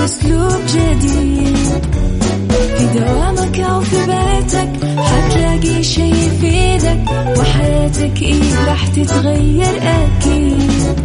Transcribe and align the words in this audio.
حياة 0.00 0.06
بأسلوب 0.06 0.60
جديد. 0.66 1.84
في 2.78 2.98
دوامك 2.98 3.60
أو 3.60 3.80
في 3.80 3.96
بيتك 4.06 4.98
حتلاقي 4.98 5.82
شي 5.82 6.10
يفيدك 6.10 7.04
وحياتك 7.38 8.22
إيه 8.22 8.64
راح 8.66 8.86
تتغير 8.86 9.76
أكيد. 9.82 10.98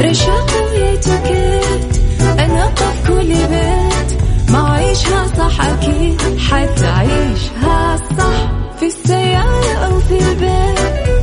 رشاق 0.00 0.50
ويتوكيت 0.72 2.00
أنا 2.38 2.64
قف 2.64 3.08
كل 3.08 3.28
بيت. 3.28 4.20
ما 4.50 4.72
عيشها 4.72 5.26
صح 5.38 5.60
أكيد 5.60 6.20
حتعيشها 6.38 7.96
صح. 8.18 8.52
في 8.80 8.86
السيارة 8.86 9.74
أو 9.74 10.00
في 10.00 10.18
البيت 10.18 10.78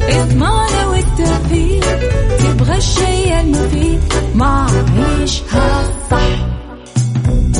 اسمعنا 0.09 0.87
والتوفيق. 0.87 1.99
تبغى 2.39 2.77
الشيء 2.77 3.39
المفيد 3.39 3.99
ما 4.35 4.67
عيشها 4.97 5.83
صح. 6.11 6.44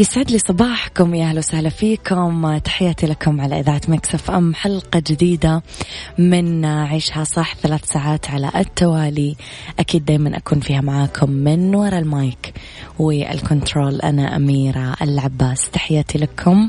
يسعد 0.00 0.30
لي 0.30 0.38
صباحكم 0.38 1.14
يا 1.14 1.24
أهلا 1.24 1.38
وسهلا 1.38 1.68
فيكم. 1.68 2.58
تحياتي 2.58 3.06
لكم 3.06 3.40
على 3.40 3.60
إذاعة 3.60 3.80
Mix 3.88 4.30
FM. 4.30 4.54
حلقة 4.54 5.02
جديدة 5.06 5.62
من 6.18 6.64
عيشها 6.64 7.24
صح 7.24 7.54
ثلاث 7.54 7.92
ساعات 7.92 8.30
على 8.30 8.50
التوالي. 8.56 9.36
أكيد 9.78 10.04
دائما 10.04 10.36
أكون 10.36 10.60
فيها 10.60 10.80
معاكم 10.80 11.30
من 11.30 11.74
وراء 11.74 11.98
ال 11.98 12.12
mic 12.12 12.54
وال 12.98 13.18
control. 13.18 14.00
أنا 14.00 14.36
أميرة 14.36 14.96
العباس. 15.02 15.70
تحياتي 15.70 16.18
لكم. 16.18 16.68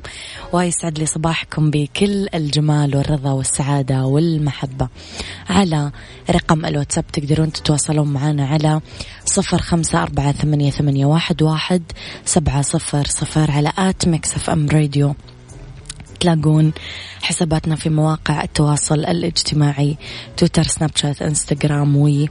ويسعد 0.53 0.99
لي 0.99 1.05
صباحكم 1.05 1.71
بكل 1.71 2.27
الجمال 2.33 2.95
والرضا 2.95 3.31
والسعادة 3.31 4.05
والمحبة. 4.05 4.87
على 5.49 5.91
رقم 6.31 6.65
الواتساب 6.65 7.07
تقدرون 7.07 7.51
تتواصلون 7.51 8.07
معنا 8.07 8.47
على 8.47 8.81
صفر 9.25 9.57
خمسة 9.57 10.03
أربعة 10.03 10.31
ثمانية, 10.31 10.71
ثمانية 10.71 11.05
واحد, 11.05 11.41
واحد 11.41 11.83
سبعة 12.25 12.61
صفر 12.61 13.05
صفر 13.21 13.51
على 13.51 13.71
at 13.77 14.07
Mix 14.07 14.35
FM 14.35 14.69
Radio. 14.69 15.15
تلاقون 16.19 16.71
حساباتنا 17.21 17.75
في 17.75 17.89
مواقع 17.89 18.43
التواصل 18.43 18.99
الاجتماعي 18.99 19.97
تويتر 20.37 20.63
سناب 20.63 20.91
شات 20.95 21.21
انستغرام 21.21 21.97
و 21.97 22.25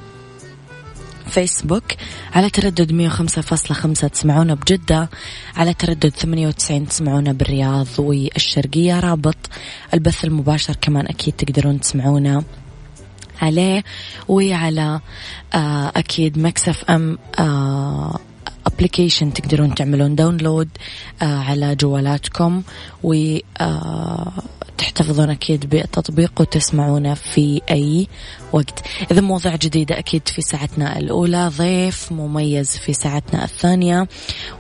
فيسبوك. 1.27 1.85
على 2.33 2.51
تردد 2.51 2.93
105.5 2.93 4.09
تسمعونا 4.09 4.55
بجدة. 4.55 5.09
على 5.57 5.75
تردد 5.75 6.09
98 6.09 6.89
تسمعونا 6.89 7.33
بالرياض 7.33 7.87
والشرقية. 7.99 9.01
رابط 9.01 9.37
البث 9.95 10.25
المباشر 10.25 10.77
كمان 10.81 11.07
أكيد 11.07 11.35
تقدرون 11.35 11.81
تسمعونا 11.81 12.45
عليه. 13.43 13.85
وعلى 14.29 15.01
آه 15.55 15.93
أكيد 15.97 16.39
Mix 16.39 16.85
FM 16.85 17.19
آه 17.39 18.19
application 18.67 19.33
تقدرون 19.33 19.75
تعملون 19.75 20.15
download 20.15 20.69
آه 21.23 21.25
على 21.25 21.77
جوالاتكم 21.77 22.63
و 23.03 23.37
آه 23.61 24.33
أكيد 25.19 25.71
بالتطبيق 25.71 26.33
وتسمعونه 26.41 27.15
في 27.15 27.63
أي 27.71 28.09
وقت. 28.53 28.83
إذا 29.11 29.21
موضوع 29.21 29.57
جديدة 29.57 29.99
أكيد 29.99 30.29
في 30.29 30.43
ساعتنا 30.43 30.99
الأولى 30.99 31.49
ضيف 31.59 32.13
مميز 32.13 32.77
في 32.77 32.93
ساعتنا 32.93 33.45
الثانية 33.45 34.09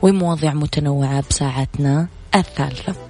ومواضيع 0.03 0.55
متنوعة 0.55 1.25
بساعتنا 1.31 2.09
الثالثة. 2.35 3.10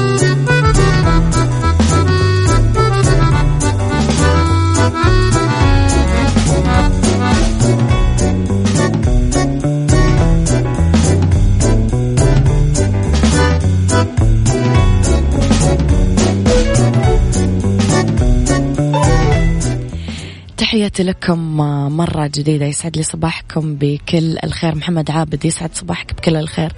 لكم 21.03 21.57
مرة 21.97 22.27
جديدة 22.27 22.65
يسعد 22.65 22.97
لي 22.97 23.03
صباحكم 23.03 23.75
بكل 23.75 24.37
الخير. 24.43 24.75
محمد 24.75 25.11
عابد 25.11 25.45
يسعد 25.45 25.75
صباحك 25.75 26.13
بكل 26.13 26.35
الخير. 26.35 26.73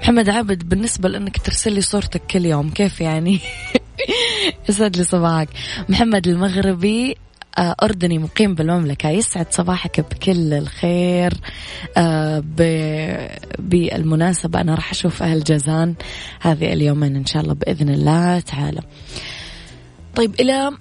محمد 0.00 0.28
عابد 0.28 0.68
بالنسبة 0.68 1.08
لأنك 1.08 1.38
ترسل 1.38 1.72
لي 1.72 1.80
صورتك 1.80 2.22
كل 2.30 2.46
يوم 2.46 2.70
كيف 2.70 3.00
يعني؟ 3.00 3.40
يسعد 4.68 4.96
لي 4.96 5.04
صباحك. 5.04 5.48
محمد 5.88 6.26
المغربي 6.28 7.16
أردني 7.58 8.18
مقيم 8.18 8.54
بالمملكة. 8.54 9.08
يسعد 9.08 9.46
صباحك 9.50 10.00
بكل 10.00 10.54
الخير. 10.54 11.34
بالمناسبة 13.58 14.60
أنا 14.60 14.74
راح 14.74 14.90
أشوف 14.90 15.22
أهل 15.22 15.44
جازان 15.44 15.94
هذه 16.40 16.72
اليومين 16.72 17.16
إن 17.16 17.26
شاء 17.26 17.42
الله 17.42 17.54
بإذن 17.54 17.88
الله 17.88 18.40
تعالى. 18.40 18.80
طيب 20.16 20.34
إلى 20.40 20.52
آه 20.52 20.72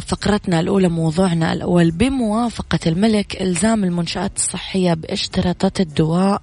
فقرتنا 0.00 0.60
الأولى 0.60 0.88
موضوعنا 0.88 1.52
الأول 1.52 1.90
بموافقة 1.90 2.78
الملك 2.86 3.42
إلزام 3.42 3.84
المنشآت 3.84 4.36
الصحية 4.36 4.94
باشتراطات 4.94 5.80
الدواء 5.80 6.42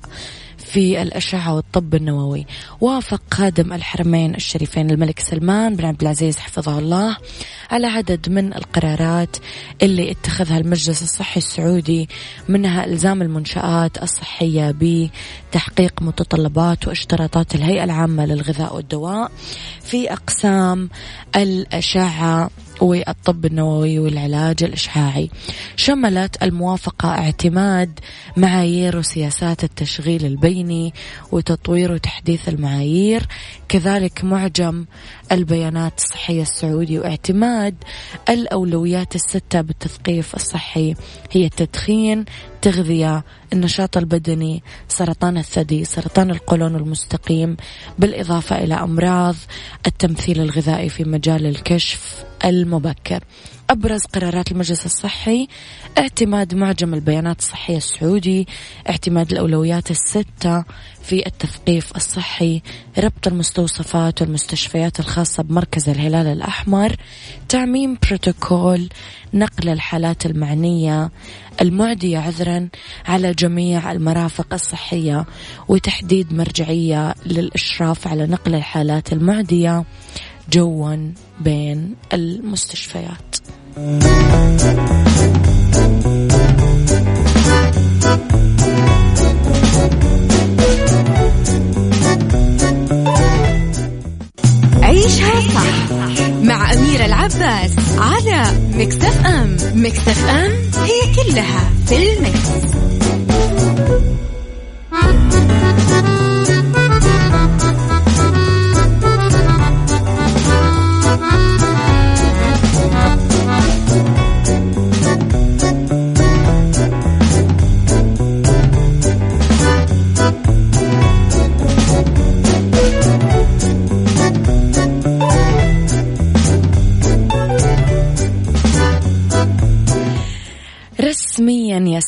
في 0.57 1.01
الأشعة 1.01 1.55
والطب 1.55 1.95
النووي. 1.95 2.45
وافق 2.81 3.21
خادم 3.31 3.73
الحرمين 3.73 4.35
الشريفين 4.35 4.91
الملك 4.91 5.19
سلمان 5.19 5.75
بن 5.75 5.85
عبد 5.85 6.01
العزيز 6.01 6.37
حفظه 6.37 6.79
الله 6.79 7.17
على 7.71 7.87
عدد 7.87 8.29
من 8.29 8.53
القرارات 8.53 9.37
اللي 9.81 10.11
اتخذها 10.11 10.57
المجلس 10.57 11.01
الصحي 11.03 11.37
السعودي 11.37 12.09
منها 12.49 12.85
إلزام 12.85 13.21
المنشآت 13.21 14.03
الصحية 14.03 14.75
بتحقيق 14.79 16.01
متطلبات 16.01 16.87
واشتراطات 16.87 17.55
الهيئة 17.55 17.83
العامة 17.83 18.25
للغذاء 18.25 18.75
والدواء 18.75 19.31
في 19.81 20.13
أقسام 20.13 20.89
الأشعة 21.35 22.49
والطب 22.83 23.45
النووي 23.45 23.99
والعلاج 23.99 24.63
الإشعاعي. 24.63 25.29
شملت 25.75 26.43
الموافقة 26.43 27.09
اعتماد 27.09 27.99
معايير 28.37 28.97
وسياسات 28.97 29.63
التشغيل 29.63 30.25
البيني 30.25 30.93
وتطوير 31.31 31.91
وتحديث 31.91 32.49
المعايير. 32.49 33.27
كذلك 33.69 34.23
معجم 34.23 34.85
البيانات 35.31 35.97
الصحية 35.97 36.41
السعودي 36.41 36.99
واعتماد 36.99 37.75
الأولويات 38.29 39.15
الستة 39.15 39.61
بالتثقيف 39.61 40.35
الصحي. 40.35 40.95
هي 41.31 41.45
التدخين 41.45 42.25
التغذية 42.55 43.23
النشاط 43.53 43.97
البدني 43.97 44.63
سرطان 44.87 45.37
الثدي 45.37 45.85
سرطان 45.85 46.31
القولون 46.31 46.75
المستقيم 46.75 47.57
بالإضافة 47.99 48.63
إلى 48.63 48.73
أمراض 48.73 49.35
التمثيل 49.87 50.41
الغذائي 50.41 50.89
في 50.89 51.03
مجال 51.03 51.45
الكشف. 51.45 52.23
المبكر. 52.45 53.23
أبرز 53.69 54.01
قرارات 54.05 54.51
المجلس 54.51 54.85
الصحي 54.85 55.47
اعتماد 55.97 56.55
معجم 56.55 56.93
البيانات 56.93 57.39
الصحية 57.39 57.77
السعودي 57.77 58.47
اعتماد 58.89 59.31
الأولويات 59.31 59.91
الستة 59.91 60.63
في 61.03 61.25
التثقيف 61.25 61.95
الصحي 61.95 62.61
ربط 62.97 63.27
المستوصفات 63.27 64.21
والمستشفيات 64.21 64.99
الخاصة 64.99 65.43
بمركز 65.43 65.89
الهلال 65.89 66.27
الأحمر 66.27 66.95
تعميم 67.49 67.97
بروتوكول 68.07 68.89
نقل 69.33 69.69
الحالات 69.69 70.25
المعنية 70.25 71.11
المعدية 71.61 72.17
عذرا 72.19 72.69
على 73.05 73.33
جميع 73.33 73.91
المرافق 73.91 74.53
الصحية 74.53 75.25
وتحديد 75.67 76.33
مرجعية 76.33 77.15
للإشراف 77.25 78.07
على 78.07 78.25
نقل 78.25 78.55
الحالات 78.55 79.13
المعدية. 79.13 79.83
جوا 80.49 81.11
بين 81.39 81.95
المستشفيات 82.13 83.35
عيشها 94.81 95.41
صح 95.41 95.93
مع 96.43 96.73
أميرة 96.73 97.05
العباس 97.05 97.71
على 97.97 98.43
مكتف 98.73 99.25
أم 99.25 99.57
مكتف 99.73 100.25
أم 100.29 100.51
هي 100.83 101.15
كلها 101.15 101.69
في 101.87 102.13
المكس. 102.13 102.73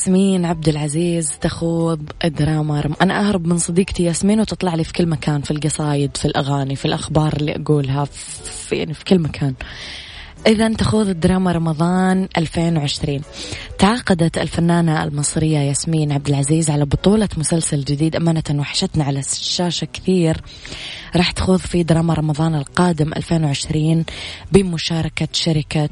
ياسمين 0.05 0.45
عبد 0.45 0.69
العزيز 0.69 1.31
تخوض 1.41 1.99
دراما 2.25 2.81
رم... 2.81 2.93
أنا 3.01 3.19
أهرب 3.19 3.47
من 3.47 3.57
صديقتي 3.57 4.03
ياسمين 4.03 4.39
وتطلع 4.39 4.75
لي 4.75 4.83
في 4.83 4.93
كل 4.93 5.05
مكان 5.05 5.41
في 5.41 5.51
القصايد 5.51 6.17
في 6.17 6.25
الأغاني 6.25 6.75
في 6.75 6.85
الأخبار 6.85 7.33
اللي 7.33 7.55
أقولها 7.55 8.05
في, 8.05 8.75
يعني 8.75 8.93
في 8.93 9.05
كل 9.05 9.19
مكان. 9.19 9.53
إذا 10.47 10.73
تخوض 10.73 11.09
الدراما 11.09 11.51
رمضان 11.51 12.27
2020 12.37 13.21
تعاقدت 13.79 14.37
الفنانة 14.37 15.03
المصرية 15.03 15.59
ياسمين 15.59 16.11
عبد 16.11 16.29
العزيز 16.29 16.69
على 16.69 16.85
بطولة 16.85 17.29
مسلسل 17.37 17.83
جديد 17.83 18.15
أمانة 18.15 18.43
وحشتنا 18.51 19.03
على 19.03 19.19
الشاشة 19.19 19.87
كثير. 19.93 20.41
راح 21.15 21.31
تخوض 21.31 21.59
في 21.59 21.83
دراما 21.83 22.13
رمضان 22.13 22.55
القادم 22.55 23.13
2020 23.13 24.05
بمشاركة 24.51 25.27
شركة 25.31 25.89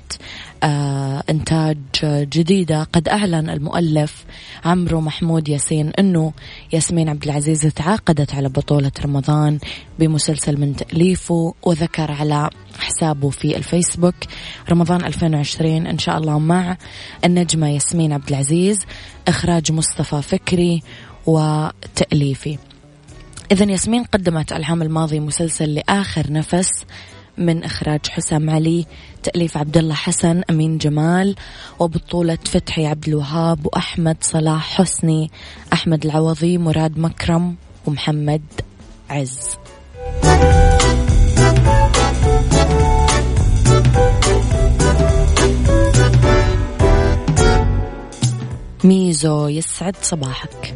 إنتاج 1.30 1.78
جديدة. 2.04 2.84
قد 2.84 3.10
أعلن 3.10 3.50
المؤلف 3.50 4.26
عمرو 4.66 5.02
محمود 5.02 5.50
ياسين 5.50 5.90
أنه 6.00 6.34
ياسمين 6.74 7.10
عبد 7.10 7.24
العزيز 7.24 7.60
تعاقدت 7.60 8.36
على 8.36 8.50
بطولة 8.50 8.92
رمضان 9.04 9.60
بمسلسل 10.00 10.60
من 10.60 10.76
تأليفه 10.76 11.54
وذكر 11.64 12.12
على 12.12 12.50
حسابه 12.80 13.30
في 13.30 13.58
الفيسبوك 13.58 14.16
رمضان 14.70 15.06
2020 15.06 15.88
إن 15.88 15.98
شاء 15.98 16.18
الله 16.18 16.40
مع 16.40 16.78
النجمة 17.26 17.70
ياسمين 17.70 18.14
عبد 18.14 18.30
العزيز 18.30 18.80
إخراج 19.28 19.72
مصطفى 19.72 20.22
فكري 20.22 20.82
وتأليفي. 21.26 22.58
إذا 23.52 23.66
ياسمين 23.66 24.04
قدمت 24.04 24.54
ألعام 24.54 24.82
الماضي 24.82 25.20
مسلسل 25.20 25.74
لآخر 25.74 26.32
نفس 26.32 26.70
من 27.38 27.64
إخراج 27.64 28.08
حسام 28.08 28.50
علي 28.50 28.86
تأليف 29.24 29.58
عبد 29.58 29.78
الله 29.78 29.94
حسن 29.94 30.42
أمين 30.50 30.78
جمال 30.78 31.36
وبطولة 31.80 32.38
فتحي 32.46 32.86
عبد 32.86 33.08
الوهاب 33.08 33.66
وأحمد 33.66 34.18
صلاح 34.22 34.78
حسني 34.78 35.32
أحمد 35.74 36.06
العوضي 36.06 36.58
مراد 36.58 37.00
مكرم 37.00 37.56
ومحمد 37.86 38.42
عز. 39.10 39.58
ميزو 48.84 49.48
يسعد 49.48 49.96
صباحك. 50.02 50.76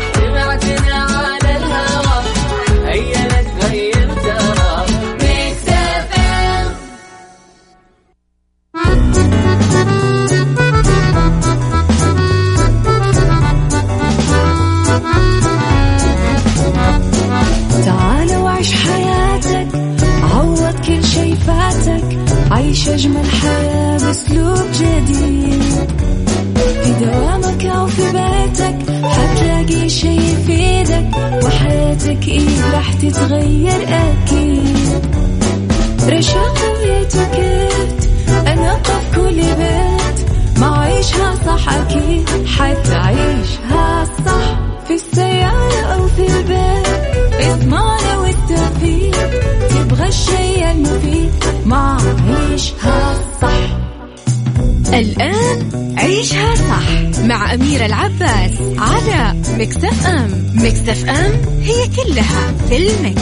أميرة 57.81 57.85
العباس 57.85 58.51
على 58.77 59.41
مكتف 59.57 60.07
أم 60.07 60.45
مكتف 60.53 61.09
أم 61.09 61.61
هي 61.61 61.87
كلها 61.87 62.53
في 62.69 62.77
المكس. 62.77 63.21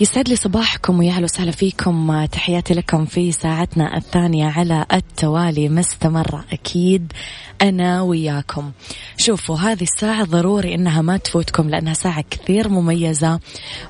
يسعد 0.00 0.28
لي 0.28 0.36
صباحكم 0.36 0.98
ويا 0.98 1.10
أهلا 1.10 1.24
وسهلا 1.24 1.50
فيكم. 1.50 2.24
تحياتي 2.24 2.74
لكم 2.74 3.04
في 3.04 3.32
ساعتنا 3.32 3.96
الثانية 3.96 4.46
على 4.46 4.86
التوالي 4.92 5.68
مستمرة 5.68 6.44
أكيد 6.52 7.12
أنا 7.62 8.02
وياكم. 8.02 8.70
شوفوا 9.16 9.56
هذه 9.56 9.82
الساعة 9.82 10.24
ضروري 10.24 10.74
إنها 10.74 11.02
ما 11.02 11.16
تفوتكم 11.16 11.70
لأنها 11.70 11.94
ساعة 11.94 12.24
كثير 12.30 12.68
مميزة 12.68 13.40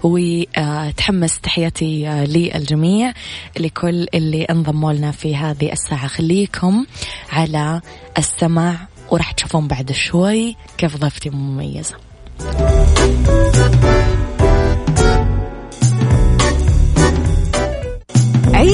وتحمس 0.03 1.41
تحياتي 1.41 2.05
للجميع 2.07 3.13
لكل 3.61 4.07
اللي 4.15 4.45
انضموا 4.45 4.93
لنا 4.93 5.11
في 5.11 5.37
هذه 5.37 5.73
الساعة. 5.73 6.07
خليكم 6.07 6.87
على 7.33 7.81
السمع 8.19 8.77
وراح 9.11 9.33
تشوفون 9.33 9.69
بعد 9.69 9.93
شوي 9.93 10.57
كيف 10.79 10.97
ضيفتي 10.97 11.31
مميزة. 11.31 11.97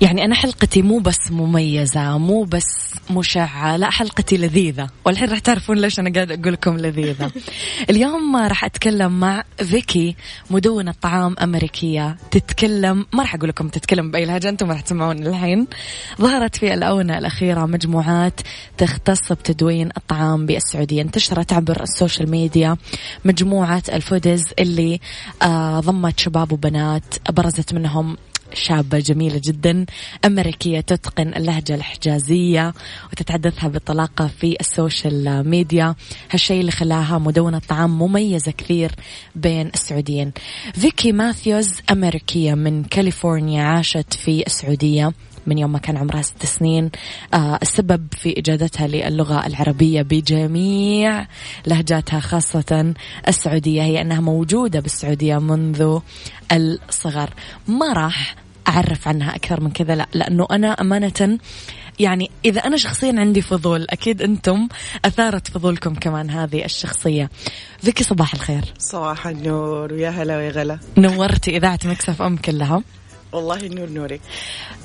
يعني 0.00 0.24
أنا 0.24 0.34
حلقتي 0.34 0.82
مو 0.82 0.98
بس 0.98 1.30
مميزة 1.30 2.18
مو 2.18 2.42
بس 2.42 2.94
مشعة 3.10 3.76
لا 3.76 3.90
حلقتي 3.90 4.36
لذيذة. 4.36 4.88
والحين 5.04 5.28
راح 5.28 5.38
تعرفون 5.38 5.78
ليش 5.78 6.00
أنا 6.00 6.12
قاعدة 6.12 6.34
أقول 6.34 6.52
لكم 6.52 6.76
لذيذة. 6.76 7.30
اليوم 7.90 8.36
راح 8.36 8.64
أتكلم 8.64 9.20
مع 9.20 9.44
فيكي 9.58 10.16
مدونة 10.50 10.94
طعام 11.02 11.36
أمريكية. 11.42 12.16
تتكلم 12.30 13.06
ما 13.12 13.22
راح 13.22 13.34
أقول 13.34 13.48
لكم 13.48 13.68
تتكلم 13.68 14.10
بأي 14.10 14.24
لهجة 14.24 14.48
أنتم 14.48 14.70
راح 14.70 14.80
تسمعون 14.80 15.26
الحين. 15.26 15.66
ظهرت 16.20 16.56
في 16.56 16.74
الآونة 16.74 17.18
الأخيرة 17.18 17.66
مجموعات 17.66 18.40
تختص 18.78 19.32
بتدوين 19.32 19.88
الطعام 19.96 20.46
بالسعودية. 20.46 21.02
انتشرت 21.02 21.52
عبر 21.52 21.82
ال 21.82 21.89
social 21.89 22.30
media 22.30 22.76
مجموعة 23.24 23.82
ال 23.92 23.99
foodies 23.99 24.44
اللي 24.58 25.00
آه 25.42 25.80
ضمت 25.80 26.18
شباب 26.18 26.52
وبنات 26.52 27.14
برزت 27.30 27.74
منهم 27.74 28.16
شابة 28.56 28.98
جميلة 28.98 29.40
جدا 29.44 29.86
أمريكية 30.24 30.80
تتقن 30.80 31.34
اللهجة 31.36 31.74
الحجازية 31.74 32.74
وتتحدثها 33.12 33.68
بطلاقة 33.68 34.26
في 34.26 34.56
ال 34.60 34.73
social 34.73 35.48
media. 35.48 35.94
هالشيء 36.30 36.60
اللي 36.60 36.72
خلاها 36.72 37.18
مدونة 37.18 37.58
طعام 37.58 37.98
مميزة 37.98 38.52
كثير 38.52 38.92
بين 39.34 39.70
السعوديين. 39.74 40.32
فيكي 40.74 41.12
ماثيوز 41.12 41.74
أمريكية 41.90 42.54
من 42.54 42.84
كاليفورنيا 42.84 43.62
عاشت 43.62 44.14
في 44.14 44.46
السعودية 44.46 45.12
من 45.46 45.58
يوم 45.58 45.72
ما 45.72 45.78
كان 45.78 45.96
عمرها 45.96 46.22
ست 46.22 46.46
سنين. 46.46 46.90
آه 47.34 47.58
السبب 47.62 48.06
في 48.18 48.38
إجادتها 48.38 48.86
للغة 48.86 49.46
العربية 49.46 50.02
بجميع 50.02 51.26
لهجاتها 51.66 52.20
خاصة 52.20 52.94
السعودية 53.28 53.82
هي 53.82 54.00
أنها 54.00 54.20
موجودة 54.20 54.80
بالسعودية 54.80 55.38
منذ 55.38 55.98
الصغر. 56.52 57.30
ما 57.68 57.92
راح 57.92 58.45
أعرف 58.68 59.08
عنها 59.08 59.36
أكثر 59.36 59.60
من 59.60 59.70
كذا 59.70 59.94
لا 59.94 60.08
لأنه 60.14 60.46
أنا 60.50 60.68
أمانة 60.68 61.38
يعني 61.98 62.30
إذا 62.44 62.60
أنا 62.60 62.76
شخصيا 62.76 63.20
عندي 63.20 63.42
فضول 63.42 63.86
أكيد 63.90 64.22
أنتم 64.22 64.68
أثارت 65.04 65.48
فضولكم 65.48 65.94
كمان 65.94 66.30
هذه 66.30 66.64
الشخصية. 66.64 67.30
فيكي 67.82 68.04
صباح 68.04 68.34
الخير. 68.34 68.64
صباح 68.78 69.26
النور 69.26 69.92
ويا 69.92 70.10
هلا 70.10 70.36
ويا 70.36 70.50
غلا. 70.50 70.78
نورتي 70.98 71.56
إذاعة 71.56 71.78
Mix 71.84 72.22
FM 72.22 72.36
كلها. 72.36 72.82
والله 73.32 73.56
النور 73.56 73.88
نورك 73.88 74.20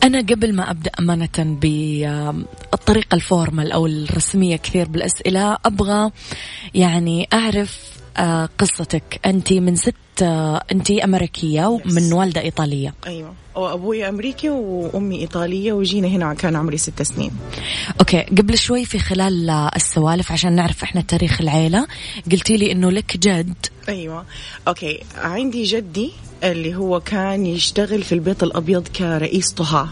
أنا 0.04 0.20
قبل 0.20 0.56
ما 0.56 0.72
أبدأ 0.72 0.92
أمانة 1.00 1.30
بالطريقة 1.38 3.16
ال 3.16 3.24
formal 3.24 3.72
أو 3.72 3.86
الرسمية 3.86 4.56
كثير 4.56 4.88
بالأسئلة 4.88 5.58
أبغى 5.66 6.12
يعني 6.74 7.28
أعرف 7.34 8.01
قصتك. 8.60 9.20
أنت 9.26 9.54
من 9.54 9.76
ست 9.76 9.96
آه، 10.22 10.64
أنت 10.72 10.92
أمريكية 10.92 11.66
ومن 11.66 12.14
والدة 12.14 12.42
إيطالية. 12.42 12.94
أيوة. 13.08 13.34
وأبوي 13.56 14.10
أمريكي 14.10 14.50
وأمي 14.50 15.20
إيطالية 15.20 15.74
وجينا 15.74 16.08
هنا 16.08 16.34
كان 16.34 16.56
عمري 16.56 16.78
ست 16.78 17.02
سنين. 17.02 17.32
Okay. 18.00 18.22
قبل 18.22 18.58
شوي 18.58 18.86
في 18.86 19.00
خلال 19.00 19.50
السوالف 19.50 20.32
عشان 20.32 20.54
نعرف 20.54 20.84
إحنا 20.84 21.02
تاريخ 21.02 21.42
العيلة 21.42 21.88
قلتي 22.32 22.58
لي 22.58 22.72
إنه 22.72 22.92
لك 22.92 23.18
جد. 23.18 23.66
أيوة. 23.90 24.26
Okay. 24.68 25.00
عندي 25.18 25.64
جدي 25.64 26.12
اللي 26.44 26.76
هو 26.76 27.00
كان 27.00 27.46
يشتغل 27.46 28.04
في 28.04 28.16
البيت 28.16 28.44
الأبيض 28.44 28.88
كرئيس 28.88 29.54
طهاة. 29.54 29.88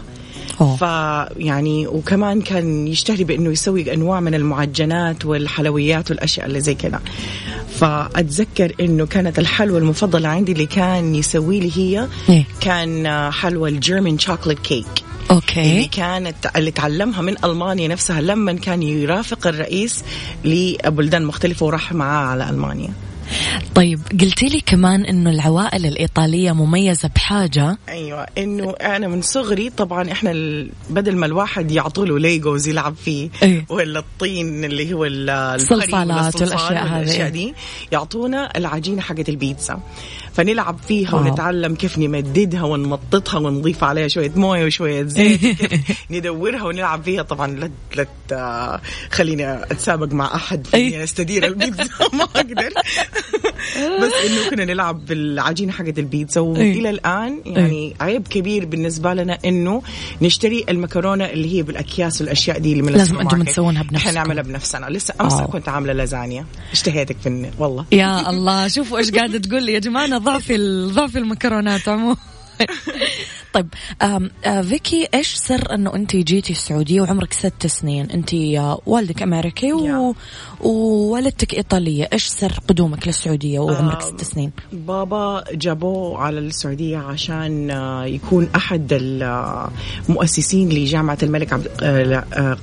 فيعني 0.78 1.86
وكمان 1.86 2.40
كان 2.40 2.88
يشتهر 2.88 3.24
بإنه 3.24 3.50
يسوي 3.50 3.94
أنواع 3.94 4.20
من 4.20 4.34
المعجنات 4.34 5.24
والحلويات 5.24 6.10
والأشياء 6.10 6.46
اللي 6.46 6.60
زي 6.60 6.74
كذا 6.74 7.00
فأتذكر 7.80 8.72
إنه 8.80 9.06
كانت 9.06 9.38
الحلوى 9.38 9.78
المفضلة 9.78 10.28
عندي 10.28 10.52
اللي 10.52 10.66
كان 10.66 11.14
يسوي 11.14 11.60
لي 11.60 11.72
هي 11.76 12.08
إيه؟ 12.28 12.44
كان 12.60 13.30
حلوى 13.32 13.70
ال 13.70 13.77
German 13.77 14.18
chocolate 14.18 14.58
cake 14.58 14.86
okay. 15.30 15.60
اللي 15.60 15.88
كانت 15.88 16.36
اللي 16.56 16.70
تعلمها 16.70 17.22
من 17.22 17.44
ألمانيا 17.44 17.88
نفسها 17.88 18.20
لما 18.20 18.52
كان 18.52 18.82
يرافق 18.82 19.46
الرئيس 19.46 20.04
لبلدان 20.44 21.24
مختلفة 21.24 21.66
وراح 21.66 21.92
معاه 21.92 22.26
على 22.26 22.50
ألمانيا. 22.50 22.90
طيب 23.74 24.00
قلتي 24.20 24.46
لي 24.46 24.60
كمان 24.60 25.04
إنه 25.04 25.30
العوائل 25.30 25.86
الإيطالية 25.86 26.52
مميزة 26.52 27.10
بحاجة؟ 27.14 27.78
أيوه 27.88 28.26
إنه 28.38 28.70
أنا 28.70 29.08
من 29.08 29.22
صغري 29.22 29.70
طبعا 29.70 30.12
إحنا 30.12 30.32
بدل 30.90 31.16
ما 31.16 31.26
الواحد 31.26 31.70
يعطوا 31.70 32.06
له 32.06 32.18
Legos 32.18 32.68
يلعب 32.68 32.94
فيه 33.04 33.30
أيه. 33.42 33.66
ولا 33.68 33.98
الطين 33.98 34.64
اللي 34.64 34.92
هو 34.92 35.04
الصلصالات 35.04 36.42
والأشياء 36.42 36.86
هذه. 36.86 37.28
دي 37.28 37.54
يعطونا 37.92 38.50
العجينة 38.56 39.00
حقت 39.02 39.28
البيتزا. 39.28 39.80
فنلعب 40.32 40.78
فيها 40.88 41.14
واو. 41.14 41.24
ونتعلم 41.24 41.74
كيف 41.74 41.98
نمددها 41.98 42.62
ونمططها 42.62 43.38
ونضيف 43.38 43.84
عليها 43.84 44.08
شوية 44.08 44.32
موية 44.36 44.64
وشوية 44.64 45.02
زيت 45.02 45.40
ندورها 46.10 46.62
ونلعب 46.62 47.02
فيها. 47.02 47.22
طبعا 47.22 47.46
لا 47.46 48.06
لا 48.30 48.80
خليني 49.10 49.54
أتسابق 49.62 50.12
مع 50.12 50.34
أحد 50.34 50.66
في 50.66 51.04
أستدير 51.04 51.46
البيتزا 51.46 51.84
ما 52.12 52.24
أقدر. 52.24 52.72
بس 54.02 54.12
إنه 54.26 54.50
كنا 54.50 54.64
نلعب 54.64 55.06
بالعجينة 55.06 55.72
حقت 55.72 55.98
البيتزا 55.98 56.40
وإلى 56.40 56.90
الآن 56.90 57.40
يعني 57.46 57.96
عيب 58.00 58.28
كبير 58.28 58.64
بالنسبة 58.64 59.14
لنا 59.14 59.38
إنه 59.44 59.82
نشتري 60.22 60.64
المكرونة 60.68 61.24
اللي 61.24 61.56
هي 61.56 61.62
بالأكياس 61.62 62.20
والأشياء 62.20 62.58
دي 62.58 62.72
اللي 62.72 62.82
من 62.82 62.92
لازم 62.92 63.18
أنتم 63.18 63.42
تسوونها 63.42 63.82
بنفسكم. 63.82 64.08
إحنا 64.08 64.12
نعملها 64.12 64.42
بنفسنا. 64.42 64.86
لسه 64.86 65.14
أمس 65.20 65.34
كنت 65.34 65.68
عاملة 65.68 65.92
لازانيا. 65.92 66.46
اشتهيتك 66.72 67.16
في 67.22 67.50
والله. 67.58 67.84
يا 67.92 68.30
الله 68.30 68.68
شوفوا 68.68 68.98
إيش 68.98 69.10
قاعدة 69.10 69.38
تقول 69.38 69.62
لي. 69.62 69.72
يا 69.72 69.78
جماعة 69.78 70.18
ضعف 70.18 70.52
ضعف 70.94 71.16
المكرونات 71.16 71.88
عموما. 71.88 72.16
طيب 73.52 73.68
آم 74.02 74.30
آه 74.44 74.62
فيكي 74.62 75.08
إيش 75.14 75.34
سر 75.34 75.74
إنه 75.74 75.94
انت 75.94 76.16
جيتي 76.16 76.52
السعودية 76.52 77.00
وعمرك 77.00 77.32
ست 77.32 77.66
سنين؟ 77.66 78.10
انت 78.10 78.30
والدك 78.86 79.22
أمريكي 79.22 79.72
و... 79.72 80.14
ووالدتك 80.60 81.54
إيطالية. 81.54 82.08
إيش 82.12 82.26
سر 82.26 82.52
قدومك 82.68 83.06
للسعودية 83.06 83.58
وعمرك 83.58 84.02
ست 84.02 84.24
سنين؟ 84.24 84.50
بابا 84.72 85.44
جابوه 85.52 86.18
على 86.18 86.38
السعودية 86.38 86.98
عشان 86.98 87.70
يكون 88.06 88.48
أحد 88.56 88.88
المؤسسين 90.08 90.68
لجامعة 90.68 91.18
الملك 91.22 91.52
عبد 91.52 91.68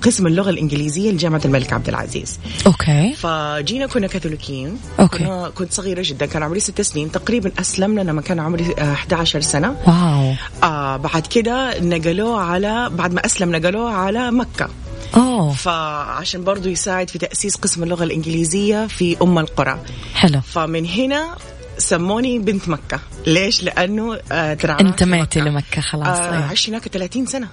قسم 0.02 0.28
اللغة 0.28 0.50
الإنجليزية 0.50 1.12
لجامعة 1.12 1.42
الملك 1.46 1.74
عبد 1.74 1.90
العزيز. 1.90 2.40
Okay. 2.68 3.14
فجينا 3.14 3.88
كنا 3.88 4.08
كاثوليكيين. 4.08 4.78
Okay. 5.00 5.52
كنت 5.56 5.74
صغيرة 5.74 6.02
جدا 6.06 6.26
كان 6.26 6.44
عمري 6.44 6.60
ست 6.60 6.82
سنين. 6.82 7.12
تقريبا 7.12 7.52
أسلمنا 7.60 8.02
لما 8.02 8.22
كان 8.22 8.40
عمري 8.40 8.74
11 8.80 9.42
سنة. 9.42 9.76
Wow. 9.88 10.34
آه 10.64 10.77
بعد 10.98 11.28
كده 11.28 11.80
نقلوه 11.80 12.42
على 12.42 12.90
بعد 12.90 13.14
ما 13.14 13.26
أسلم 13.26 13.56
نقلوه 13.56 13.92
على 13.92 14.32
مكة 14.32 14.70
أوه. 15.16 15.54
فعشان 15.54 16.44
برضو 16.44 16.70
يساعد 16.70 17.10
في 17.10 17.18
تأسيس 17.18 17.56
قسم 17.56 17.84
اللغة 17.84 18.04
الإنجليزية 18.04 18.88
في 18.88 19.18
أم 19.22 19.40
القرى 19.40 19.80
حلو 20.14 20.42
فمن 20.42 20.86
هنا 20.86 21.36
سموني 21.78 22.40
بنت 22.40 22.70
مكة 22.70 23.00
ليش؟ 23.28 23.64
لأنه 23.64 24.20
آه 24.32 24.54
ترى 24.54 24.78
انتميتي 24.82 25.40
لمكة 25.40 25.82
خلاص 25.82 26.08
آه 26.08 26.34
أيوه. 26.34 26.46
عشت 26.46 26.70
هناك 26.70 26.88
30 26.88 27.26
سنة 27.26 27.48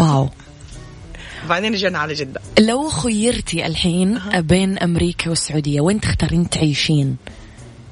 wow 0.00 0.28
بعدين 1.48 1.72
رجعنا 1.72 1.98
على 1.98 2.14
جدة 2.14 2.40
لو 2.58 2.88
خيرتي 2.88 3.66
الحين 3.66 4.16
أه. 4.16 4.40
بين 4.40 4.78
أمريكا 4.78 5.30
والسعودية 5.30 5.80
وين 5.80 6.00
تختارين 6.00 6.50
تعيشين؟ 6.50 7.16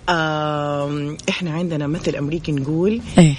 آه 0.09 1.17
إحنا 1.29 1.51
عندنا 1.51 1.87
مثل 1.87 2.17
أمريكي 2.17 2.53
نقول 2.53 3.01
إيه 3.19 3.35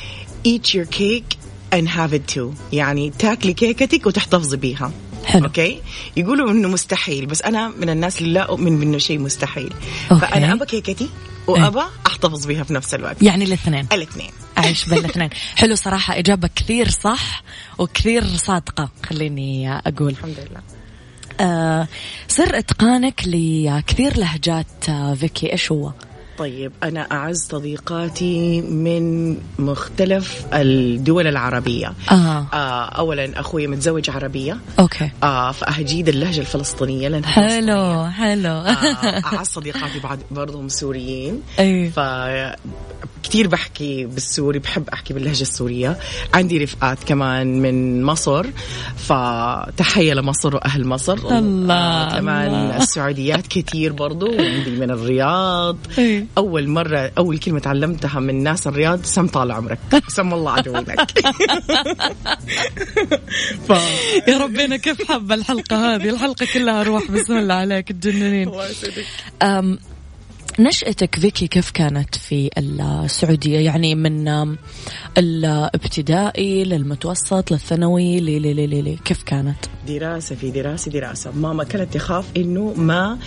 eat 0.45 0.73
your 0.73 0.85
cake 0.85 1.37
and 1.73 1.87
have 1.87 2.13
it 2.13 2.35
too. 2.35 2.73
يعني 2.73 3.09
تاكلي 3.09 3.53
كيكتك 3.53 4.05
وتحتفظي 4.05 4.57
بيها. 4.57 4.91
حلو. 5.25 5.45
Okay؟ 5.45 5.81
يقولوا 6.17 6.51
إنه 6.51 6.67
مستحيل 6.67 7.25
بس 7.25 7.41
أنا 7.41 7.67
من 7.67 7.89
الناس 7.89 8.21
اللي 8.21 8.33
لا 8.33 8.41
أؤمن 8.41 8.79
بإنه 8.79 8.97
شيء 8.97 9.19
مستحيل. 9.19 9.73
Okay. 10.12 10.21
فأنا 10.21 10.53
ابى 10.53 10.65
كيكتي 10.65 11.09
وابى 11.47 11.81
أحتفظ 12.07 12.45
بيها 12.45 12.63
في 12.63 12.73
نفس 12.73 12.93
الوقت. 12.93 13.23
يعني 13.23 13.45
الاثنين. 13.45 13.87
الاثنين. 13.93 14.31
أعيش 14.57 14.89
بين 14.89 14.97
الاثنين. 14.97 15.29
حلو 15.55 15.75
صراحة 15.75 16.19
إجابة 16.19 16.49
كثير 16.55 16.89
صح 16.89 17.43
وكثير 17.77 18.25
صادقة. 18.27 18.89
خليني 19.05 19.77
أقول. 19.77 20.09
الحمد 20.09 20.47
لله. 20.49 20.61
آه 21.39 21.87
سر 22.27 22.57
إتقانك 22.57 23.21
لكثير 23.25 24.17
لهجات 24.17 24.89
آه 24.89 25.13
فيكي. 25.13 25.51
إيش 25.51 25.71
هو؟ 25.71 25.91
طيب 26.37 26.71
أنا 26.83 27.07
أعز 27.11 27.47
صديقاتي 27.51 28.61
من 28.61 29.37
مختلف 29.59 30.45
الدول 30.53 31.27
العربية. 31.27 31.93
آه. 32.11 32.47
آه 32.53 32.85
أولا 32.85 33.39
أخوي 33.39 33.67
متزوج 33.67 34.09
عربية. 34.09 34.57
أوكي. 34.79 35.11
آه 35.23 35.51
فأهجيد 35.51 36.09
اللهجة 36.09 36.39
الفلسطينية 36.39 37.07
لأنها 37.07 37.29
حلو 37.29 38.09
حلو. 38.09 38.49
آه 38.49 39.21
أعز 39.25 39.47
صديقاتي 39.47 39.99
بعد 39.99 40.19
برضهم 40.31 40.69
سوريين. 40.69 41.41
أي. 41.59 41.89
ف 41.89 41.99
كثير 43.23 43.47
بحكي 43.47 44.05
بالسوري 44.05 44.59
بحب 44.59 44.89
أحكي 44.89 45.13
باللهجة 45.13 45.41
السورية. 45.41 45.97
عندي 46.33 46.57
رفقات 46.57 47.03
كمان 47.03 47.61
من 47.61 48.03
مصر 48.03 48.45
فتحية 48.97 50.13
لمصر 50.13 50.55
وأهل 50.55 50.87
مصر. 50.87 51.37
الله، 51.37 51.73
آه 51.75 52.19
كمان 52.19 52.47
الله. 52.47 52.77
السعوديات 52.77 53.47
كثير 53.47 53.93
برضو 53.93 54.27
عندي 54.27 54.71
من 54.71 54.91
الرياض. 54.91 55.77
أول 56.38 56.67
مرة 56.67 57.12
أول 57.17 57.38
كلمة 57.38 57.60
تعلمتها 57.60 58.20
من 58.20 58.44
ناس 58.44 58.67
الرياض 58.67 59.03
سم 59.03 59.27
طال 59.27 59.51
عمرك. 59.51 59.79
سم 60.08 60.34
الله 60.34 60.51
عدوينك 60.51 61.12
ف... 63.67 63.70
يا 64.27 64.38
ربنا 64.38 64.77
كيف 64.77 65.08
حابة 65.08 65.36
الحلقة 65.36 65.96
هذه؟ 65.96 66.10
الحلقة 66.10 66.48
كلها 66.53 66.84
روح 66.84 67.12
بسم 67.12 67.38
الله 67.38 67.53
عليك 67.53 67.91
تجننين 67.91 68.51
نشأتك 70.59 71.19
فيكي 71.19 71.47
كيف 71.47 71.71
كانت 71.71 72.15
في 72.15 72.50
السعودية؟ 72.57 73.59
يعني 73.59 73.95
من 73.95 74.55
الابتدائي 75.17 76.63
للمتوسط 76.63 77.51
للثانوي 77.51 78.19
لي 78.19 78.39
لي 78.39 78.53
لي 78.53 78.67
لي 78.67 78.97
كيف 79.05 79.24
كانت؟ 79.24 79.57
دراسة 79.88 80.35
في 80.35 80.51
دراسة 80.51 80.91
دراسة. 80.91 81.31
ماما 81.31 81.63
كانت 81.63 81.93
تخاف 81.93 82.25
إنه 82.38 82.74
ما 82.77 83.17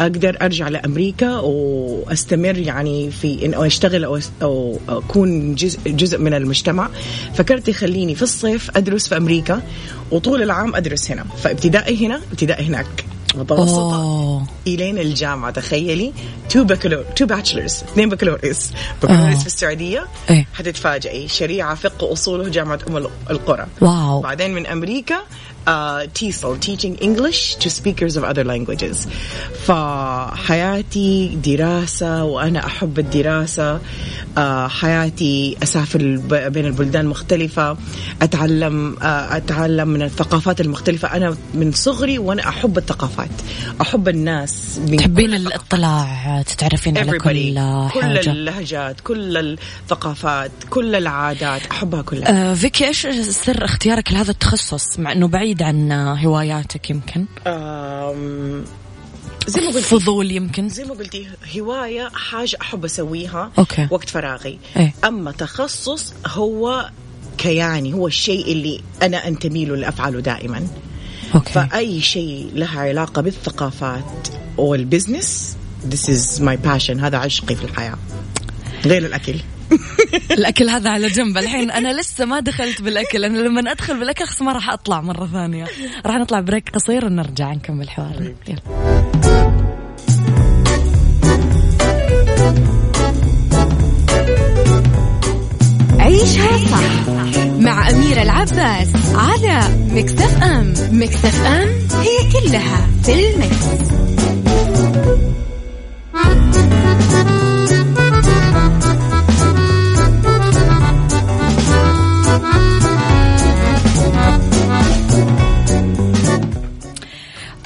أقدر 0.00 0.36
أرجع 0.42 0.68
لأمريكا 0.68 1.36
وأستمر 1.38 2.58
يعني 2.58 3.10
في 3.10 3.46
إنه 3.46 3.66
أشتغل 3.66 4.04
أو, 4.04 4.18
أو 4.42 4.78
أكون 4.88 5.54
جزء, 5.54 5.78
جزء 5.86 6.18
من 6.18 6.34
المجتمع. 6.34 6.88
فكانت 7.34 7.70
تخليني 7.70 8.14
في 8.14 8.22
الصيف 8.22 8.76
أدرس 8.76 9.08
في 9.08 9.16
أمريكا 9.16 9.62
وطول 10.10 10.42
العام 10.42 10.76
أدرس 10.76 11.10
هنا. 11.10 11.24
فابتدائي 11.24 12.06
هنا 12.06 12.20
ابتدائي 12.32 12.66
هناك. 12.66 13.11
متوسطة. 13.34 14.02
أوه. 14.02 14.46
إلين 14.66 14.98
الجامعة 14.98 15.50
تخيلي. 15.50 16.12
Two 16.50 16.64
bachelor 16.64 17.04
two 17.16 17.26
bachelors 17.26 17.74
اثنين 17.74 18.08
بكالوريوس 18.08 18.72
بكالوريوس 19.02 19.36
آه. 19.36 19.40
في 19.40 19.46
السعودية. 19.46 20.06
إيه. 20.30 20.46
حتتفاجئي. 20.54 21.28
شريعة 21.28 21.74
فقه 21.74 22.04
وأصوله 22.04 22.48
جامعة 22.48 22.78
أم 22.88 22.96
القرى. 23.30 23.66
Wow. 23.80 24.20
بعدين 24.20 24.54
من 24.54 24.66
أمريكا 24.66 25.16
uh, 25.66 26.06
TESOL 26.18 26.58
Teaching 26.60 26.94
English 27.08 27.56
to 27.56 27.70
Speakers 27.70 28.16
of 28.16 28.24
Other 28.24 28.44
Languages. 28.44 29.08
فحياتي 29.66 31.38
دراسة 31.44 32.24
وأنا 32.24 32.66
أحب 32.66 32.98
الدراسة 32.98 33.78
uh, 33.78 34.40
حياتي 34.68 35.56
أسافر 35.62 36.20
بين 36.48 36.66
البلدان 36.66 37.06
مختلفة 37.06 37.76
أتعلم 38.22 38.96
uh, 38.96 39.04
أتعلم 39.04 39.88
من 39.88 40.02
الثقافات 40.02 40.60
المختلفة 40.60 41.16
أنا 41.16 41.36
من 41.54 41.72
صغري 41.72 42.18
وأنا 42.18 42.48
أحب 42.48 42.78
الثقافات 42.78 43.30
أحب 43.80 44.08
الناس 44.08 44.80
تحبين 44.98 45.30
كل. 45.30 45.34
الاطلاع 45.34 46.42
تتعرفين 46.42 46.98
على. 46.98 47.12
كل 47.12 47.18
كل 47.18 48.00
حاجة. 48.02 48.30
اللهجات 48.30 49.00
كل 49.00 49.36
الثقافات 49.36 50.50
كل 50.70 50.94
العادات. 50.94 51.66
أحبها 51.66 52.02
كلها. 52.02 52.50
آه 52.50 52.54
فيكي 52.54 52.86
إيش 52.86 53.06
سر 53.16 53.64
اختيارك 53.64 54.12
لهذا 54.12 54.30
التخصص؟ 54.30 54.98
مع 54.98 55.12
إنه 55.12 55.28
بعيد. 55.28 55.51
عن 55.60 55.92
آه، 55.92 56.14
هواياتك 56.14 56.90
يمكن؟ 56.90 57.24
أم، 57.46 58.64
زي 59.46 59.60
ما 59.60 59.66
قلت 59.66 59.84
فضول 59.84 60.30
يمكن؟ 60.30 60.68
زي 60.68 60.84
ما 60.84 60.94
قلتي 60.94 61.28
هواية 61.58 62.08
حاجة 62.14 62.58
أحب 62.60 62.84
أسويها 62.84 63.52
أوكي. 63.58 63.88
وقت 63.90 64.10
فراغي. 64.10 64.58
إيه. 64.76 64.94
أما 65.04 65.30
تخصص 65.32 66.14
هو 66.26 66.90
كياني 67.38 67.94
هو 67.94 68.06
الشيء 68.06 68.52
اللي 68.52 68.80
أنا 69.02 69.28
أنتمي 69.28 69.64
له 69.64 69.74
اللي 69.74 69.88
أفعله 69.88 70.20
دائما. 70.20 70.66
Okay. 71.34 71.52
فأي 71.52 72.00
شيء 72.00 72.50
لها 72.54 72.80
علاقة 72.80 73.22
بالثقافات 73.22 74.28
وال 74.56 74.76
business 74.76 75.56
This 75.90 76.08
is 76.08 76.40
my 76.40 76.56
passion 76.66 76.90
هذا 77.00 77.18
عشقي 77.18 77.54
في 77.56 77.64
الحياة. 77.64 77.98
غير 78.84 79.06
الأكل. 79.06 79.34
الاكل 80.38 80.68
هذا 80.68 80.90
على 80.90 81.08
جنب. 81.08 81.38
الحين 81.38 81.70
أنا 81.70 82.00
لسه 82.00 82.24
ما 82.24 82.40
دخلت 82.40 82.82
بالأكل. 82.82 83.24
أنا 83.24 83.38
لما 83.38 83.72
أدخل 83.72 83.98
بالأكل 83.98 84.24
خلاص 84.24 84.42
ما 84.42 84.52
راح 84.52 84.70
أطلع 84.70 85.00
مرة 85.00 85.26
ثانية. 85.26 85.66
راح 86.06 86.16
نطلع 86.16 86.40
break 86.40 86.70
قصير 86.70 87.04
ونرجع 87.04 87.52
نكمل 87.52 87.90
حوارنا. 87.90 88.34
يلا. 88.48 89.02
عيشها 95.98 96.58
صح 96.58 97.08
مع 97.58 97.90
أميرة 97.90 98.22
العباس 98.22 98.88
على 99.14 99.60
مكتف 99.90 100.42
أم 100.42 100.74
مكتف 100.92 101.46
أم 101.46 101.68
هي 102.00 102.32
كلها 102.32 102.88
في 103.02 103.12
المكس. 103.12 103.92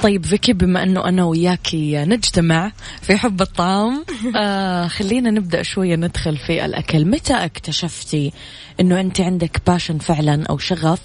طيب 0.07 0.25
فيكي 0.25 0.53
بما 0.53 0.83
إنه 0.83 1.05
أنا 1.05 1.25
وياكي 1.25 2.05
نجتمع 2.05 2.71
في 3.01 3.17
حب 3.17 3.41
الطعام 3.41 4.05
آه 4.35 4.87
خلينا 4.87 5.31
نبدأ 5.31 5.63
شوية 5.63 5.95
ندخل 5.95 6.37
في 6.37 6.65
الأكل. 6.65 7.05
متى 7.05 7.33
اكتشفتي 7.33 8.33
إنه 8.79 8.99
أنت 8.99 9.21
عندك 9.21 9.61
passion 9.67 9.97
فعلا 9.97 10.45
أو 10.49 10.57
شغف 10.57 10.99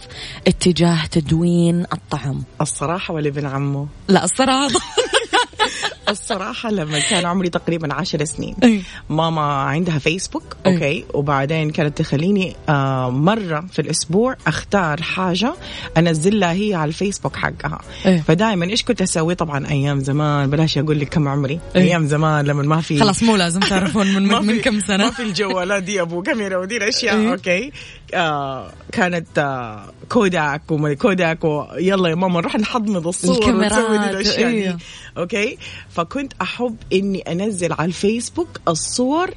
اتجاه 0.46 1.06
تدوين 1.06 1.84
الطعام؟ 1.92 2.42
الصراحة 2.60 3.14
ولا 3.14 3.28
ابن 3.28 3.46
عمه. 3.46 3.88
لا 4.08 4.24
الصراحة. 4.24 4.68
الصراحة 6.08 6.70
لما 6.70 6.98
كان 6.98 7.26
عمري 7.26 7.48
تقريبا 7.48 7.94
عشر 7.94 8.24
سنين 8.24 8.56
أي. 8.64 8.82
ماما 9.10 9.42
عندها 9.42 9.98
فيسبوك 9.98 10.56
أي. 10.66 10.74
okay 10.74 11.04
وبعدين 11.14 11.70
كانت 11.70 11.98
تخليني 11.98 12.56
آه 12.68 13.10
مرة 13.10 13.64
في 13.72 13.78
الأسبوع 13.82 14.36
أختار 14.46 15.02
حاجة 15.02 15.54
أنزلها 15.96 16.52
هي 16.52 16.74
على 16.74 16.88
الفيسبوك 16.88 17.36
حقها 17.36 17.78
أي. 18.06 18.18
فدائما 18.18 18.64
إيش 18.66 18.82
كنت 18.82 19.02
أسوي 19.02 19.34
طبعا 19.34 19.68
أيام 19.70 20.00
زمان 20.00 20.50
بلاش 20.50 20.78
أقول 20.78 21.00
لك 21.00 21.08
كم 21.08 21.28
عمري 21.28 21.60
أي. 21.76 21.82
أيام 21.82 22.06
زمان 22.06 22.44
لما 22.44 22.62
ما 22.62 22.80
في 22.80 23.00
خلاص 23.00 23.22
مو 23.22 23.36
لازم 23.36 23.60
تعرفون 23.60 24.14
من 24.14 24.26
ما 24.32 24.40
من, 24.40 24.46
من 24.46 24.60
كم 24.60 24.74
ما 24.74 24.80
سنه 24.80 25.10
في 25.10 25.22
الجوالات 25.22 25.82
دي 25.82 26.00
أبو 26.00 26.22
كاميرا 26.22 26.56
ودي 26.56 26.76
الأشياء. 26.76 27.30
okay 27.30 27.72
آه 28.14 28.72
كانت 28.92 29.38
آه 29.38 29.92
كوداك 30.08 30.70
وما 30.70 30.94
كوداك 30.94 31.44
ويلا 31.44 32.08
يا 32.08 32.14
ماما 32.14 32.40
نروح 32.40 32.56
نحمض 32.56 33.06
الصور 33.06 33.54
ونسوي 33.54 33.96
الأشياء. 33.96 34.50
دي 34.50 34.76
okay 35.18 35.58
فكنت 35.94 36.32
أحب 36.42 36.76
إني 36.92 37.20
أنزل 37.20 37.72
على 37.72 37.84
الفيسبوك 37.84 38.48
الصور 38.68 39.30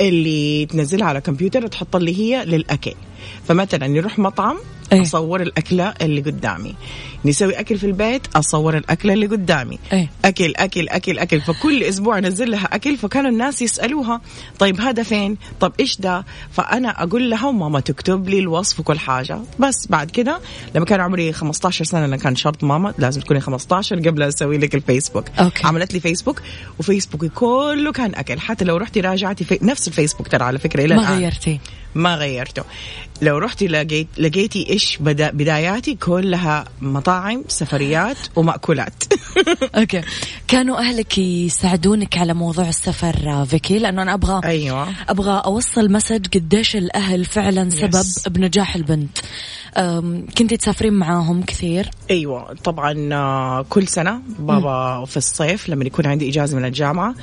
اللي 0.00 0.66
تنزلها 0.66 1.06
على 1.06 1.20
كمبيوتر 1.20 1.64
وتحط 1.64 1.96
لي 1.96 2.18
هي 2.18 2.44
للأكل. 2.44 2.94
فمثلا 3.48 3.86
نروح 3.86 4.18
مطعم 4.18 4.56
إيه. 4.92 5.02
أصور 5.02 5.42
الأكلة 5.42 5.94
اللي 6.00 6.20
قدامي. 6.20 6.74
نسوي 7.24 7.60
أكل 7.60 7.78
في 7.78 7.86
البيت 7.86 8.22
أصور 8.36 8.76
الأكلة 8.76 9.12
اللي 9.12 9.26
قدامي. 9.26 9.78
إيه. 9.92 10.10
أكل 10.24 10.52
أكل 10.56 10.88
أكل 10.88 11.18
أكل. 11.18 11.40
فكل 11.40 11.82
أسبوع 11.82 12.18
أنزل 12.18 12.50
لها 12.50 12.68
أكل 12.72 12.96
فكانوا 12.96 13.30
الناس 13.30 13.62
يسألوها 13.62 14.20
طيب 14.58 14.80
هذا 14.80 15.02
فين؟ 15.02 15.36
طب 15.60 15.72
إيش 15.80 16.00
ده؟ 16.00 16.24
فأنا 16.52 17.02
أقول 17.02 17.30
لها 17.30 17.46
وماما 17.48 17.80
تكتب 17.80 18.28
لي 18.28 18.38
الوصف 18.38 18.80
وكل 18.80 18.98
حاجة. 18.98 19.38
بس 19.58 19.86
بعد 19.90 20.10
كده 20.10 20.40
لما 20.74 20.84
كان 20.84 21.00
عمري 21.00 21.32
15 21.32 21.84
سنة 21.84 22.06
لأن 22.06 22.16
كان 22.16 22.36
شرط 22.36 22.64
ماما 22.64 22.94
لازم 22.98 23.20
تكوني 23.20 23.40
15 23.40 23.96
قبل 23.96 24.22
أسوي 24.22 24.58
لك 24.58 24.74
الفيسبوك. 24.74 25.24
okay. 25.38 25.66
عملت 25.66 25.94
لي 25.94 26.00
فيسبوك 26.00 26.42
وفيسبوكي 26.78 27.28
كله 27.28 27.92
كان 27.92 28.14
أكل. 28.14 28.40
حتى 28.40 28.64
لو 28.64 28.76
رحتي 28.76 29.00
راجعتي 29.00 29.44
في 29.44 29.58
نفس 29.62 29.88
الفيسبوك 29.88 30.28
ترى 30.28 30.44
على 30.44 30.58
فكرة 30.58 30.84
إلى 30.84 30.94
ما 30.94 31.02
الآن. 31.02 31.18
غيرتي. 31.18 31.60
ما 31.94 32.14
غيرته. 32.14 32.62
لو 33.22 33.38
رحتي 33.38 33.66
لقيت 33.66 34.08
لقيتي 34.18 34.73
إيش 34.74 34.96
بدا 35.00 35.30
بداياتي 35.30 35.94
كلها 35.94 36.64
مطاعم 36.82 37.44
سفريات 37.48 38.16
ومأكولات. 38.36 39.04
okay. 39.78 40.02
كانوا 40.48 40.78
أهلك 40.78 41.18
يساعدونك 41.18 42.18
على 42.18 42.34
موضوع 42.34 42.68
السفر 42.68 43.44
فيكي؟ 43.46 43.78
لأنه 43.78 44.02
أنا 44.02 44.14
أبغى 44.14 44.40
أيوه. 44.44 44.88
أبغى 45.08 45.42
أوصل 45.44 45.92
message 45.92 46.26
قديش 46.34 46.76
الأهل 46.76 47.24
فعلا 47.24 47.70
سبب 47.70 47.94
Yes. 47.94 48.28
بنجاح 48.28 48.76
البنت 48.76 49.18
أم، 49.76 50.26
كنتي 50.38 50.56
تسافرين 50.56 50.92
معاهم 50.92 51.42
كثير؟ 51.42 51.90
أيوه. 52.10 52.54
طبعا 52.64 53.08
آه، 53.14 53.64
كل 53.70 53.88
سنة 53.88 54.20
بابا 54.38 55.04
في 55.04 55.16
الصيف 55.16 55.68
لما 55.68 55.84
يكون 55.84 56.06
عندي 56.06 56.28
إجازة 56.28 56.56
من 56.56 56.64
الجامعة 56.64 57.14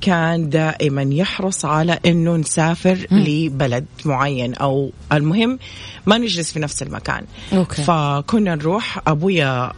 كان 0.00 0.48
دائما 0.50 1.02
يحرص 1.02 1.64
على 1.64 1.98
إنه 2.06 2.36
نسافر 2.36 3.06
لبلد 3.10 3.86
معين 4.04 4.54
أو 4.54 4.90
المهم 5.12 5.58
ما 6.06 6.18
نجلس 6.18 6.52
في 6.52 6.58
نفس 6.58 6.82
المكان. 6.82 7.24
okay. 7.52 7.82
فكنا 7.82 8.54
نروح 8.54 9.00
أبويا 9.06 9.72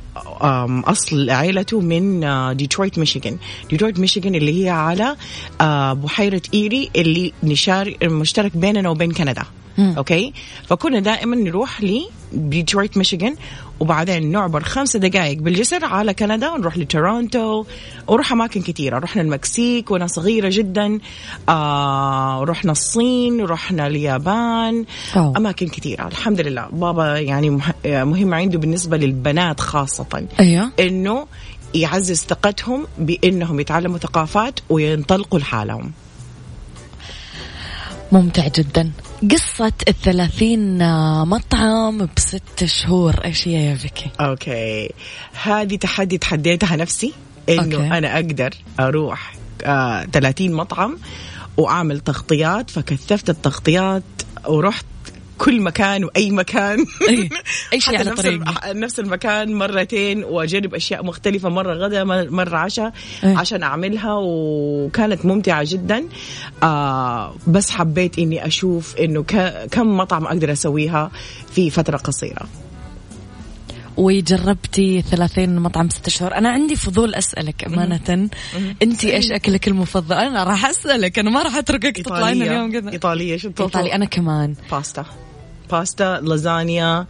أصل 0.84 1.30
عائلته 1.30 1.80
من 1.80 2.20
ديترويت 2.56 2.98
ميشيغان 2.98 3.38
ديترويت 3.70 3.98
ميشيغان 3.98 4.34
اللي 4.34 4.64
هي 4.64 4.70
على 4.70 5.16
آه، 5.60 5.92
بحيرة 5.92 6.42
إيري 6.54 6.90
اللي 6.96 7.32
نشارك 7.42 8.04
مشترك 8.04 8.56
بيننا 8.56 8.88
وبين 8.88 9.12
كندا. 9.12 9.44
okay؟ 9.78 10.32
فكنا 10.66 11.00
دائما 11.00 11.36
نروح 11.36 11.80
لديترويت 12.32 12.96
ميشيغان 12.98 13.36
وبعدين 13.80 14.30
نعبر 14.32 14.62
خمسة 14.62 14.98
دقائق 14.98 15.38
بالجسر 15.38 15.84
على 15.84 16.14
كندا 16.14 16.50
ونروح 16.50 16.78
لتورونتو 16.78 17.64
ونروح 18.08 18.32
أماكن 18.32 18.62
كثيره 18.62 18.98
رحنا 18.98 19.22
المكسيك 19.22 19.90
وأنا 19.90 20.06
صغيرة 20.06 20.48
جدا 20.52 20.98
آه 21.48 22.44
رحنا 22.44 22.72
الصين 22.72 23.44
رحنا 23.44 23.86
اليابان 23.86 24.84
أوه. 25.16 25.36
أماكن 25.36 25.68
كثيره 25.68 26.06
الحمد 26.08 26.40
لله. 26.40 26.66
بابا 26.72 27.18
يعني 27.18 27.50
مه- 27.50 27.74
مهم 27.86 28.34
عنده 28.34 28.58
بالنسبة 28.58 28.96
للبنات 28.96 29.60
خاصة. 29.60 30.26
أيوه. 30.40 30.70
إنه 30.80 31.26
يعزز 31.74 32.20
ثقتهم 32.20 32.86
بإنهم 32.98 33.60
يتعلموا 33.60 33.98
ثقافات 33.98 34.60
وينطلقوا 34.70 35.38
لحالهم. 35.38 35.92
ممتع 38.12 38.48
جدا. 38.48 38.90
قصة 39.22 39.72
الثلاثين 39.88 40.82
آه، 40.82 41.24
مطعم 41.24 42.08
بست 42.16 42.64
شهور 42.64 43.14
إيش 43.24 43.48
هي 43.48 43.70
يا 43.70 43.74
فيكي 43.74 44.10
okay 44.20 44.90
هذه 45.42 45.76
تحدي 45.76 46.18
تحديتها 46.18 46.76
نفسي 46.76 47.12
إنه 47.48 47.62
okay. 47.62 47.76
okay. 47.76 47.98
أنا 47.98 48.14
أقدر 48.14 48.50
أروح 48.80 49.34
آه 49.64 50.04
30 50.04 50.52
مطعم 50.52 50.98
وأعمل 51.56 52.00
تغطيات 52.00 52.70
فكثفت 52.70 53.30
التغطيات 53.30 54.02
ورحت 54.46 54.86
كل 55.38 55.60
مكان 55.60 56.04
وأي 56.04 56.30
مكان. 56.30 56.78
أي- 56.84 57.32
أي 57.72 57.80
شيء 57.84 57.98
على. 57.98 58.10
الم- 58.10 58.44
نفس 58.66 59.00
المكان 59.00 59.54
مرتين 59.54 60.24
وأجرب 60.24 60.74
أشياء 60.74 61.04
مختلفة 61.04 61.48
مرة 61.48 61.74
غدا 61.74 62.04
مرة 62.30 62.56
عشاء 62.56 62.92
أي. 63.24 63.34
عشان 63.36 63.62
أعملها 63.62 64.14
وكانت 64.20 65.26
ممتعة 65.26 65.64
جدا. 65.66 66.04
آه 66.62 67.34
بس 67.46 67.70
حبيت 67.70 68.18
إني 68.18 68.46
أشوف 68.46 68.96
إنه 68.96 69.22
كم 69.70 69.96
مطعم 69.96 70.24
أقدر 70.26 70.52
أسويها 70.52 71.10
في 71.52 71.70
فترة 71.70 71.96
قصيرة. 71.96 72.48
وجربتي 73.96 75.02
30 75.02 75.56
مطعم 75.58 75.88
ست 75.88 76.08
شهور. 76.08 76.34
أنا 76.34 76.48
عندي 76.48 76.76
فضول 76.76 77.14
أسألك 77.14 77.64
أمانة. 77.64 78.28
أنت 78.82 79.04
إيش 79.04 79.32
أكلك 79.32 79.68
المفضل؟ 79.68 80.16
أنا 80.16 80.44
راح 80.44 80.66
أسألك. 80.66 81.18
أنا 81.18 81.30
ما 81.30 81.42
راح 81.42 81.56
أتركك 81.56 81.96
تطلعين 81.96 82.42
اليوم. 82.42 82.72
كذا 82.72 82.90
إيطالية. 82.92 83.36
شو؟ 83.36 83.48
إيطالي 83.60 83.94
أنا 83.94 84.04
كمان. 84.04 84.54
باستا. 84.70 85.04
باستا 85.70 86.20
لازانيا 86.22 87.06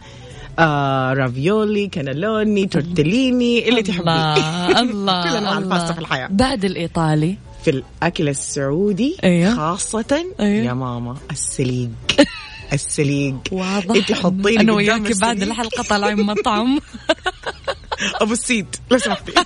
آه، 0.59 1.13
رافيولي 1.13 1.87
كانالوني 1.87 2.65
تورتليني 2.65 3.69
اللي 3.69 3.81
تحبيه 3.81 4.01
الله 4.11 4.81
الله 4.81 5.23
كل 5.23 5.35
انواع. 5.37 5.57
الباستا 5.57 5.93
في 5.93 5.99
الحياة 5.99 6.27
بعد 6.31 6.65
الإيطالي 6.65 7.37
في 7.63 7.69
الأكل 7.69 8.29
السعودي 8.29 9.17
أيوه. 9.23 9.55
خاصة 9.55 10.25
أيوه. 10.39 10.65
يا 10.65 10.73
ماما 10.73 11.15
السليق 11.31 11.89
السليق 12.73 13.35
واضح 13.51 13.95
انت 13.95 14.11
حطيني 14.11 14.57
قدام 14.57 14.75
وياك 14.75 15.19
بعد. 15.21 15.41
الحلقة 15.41 15.83
طالعين 15.83 16.25
مطعم 16.25 16.79
ابو 18.21 18.33
السيد 18.33 18.75
لو 18.91 18.97
سمحتي 18.97 19.31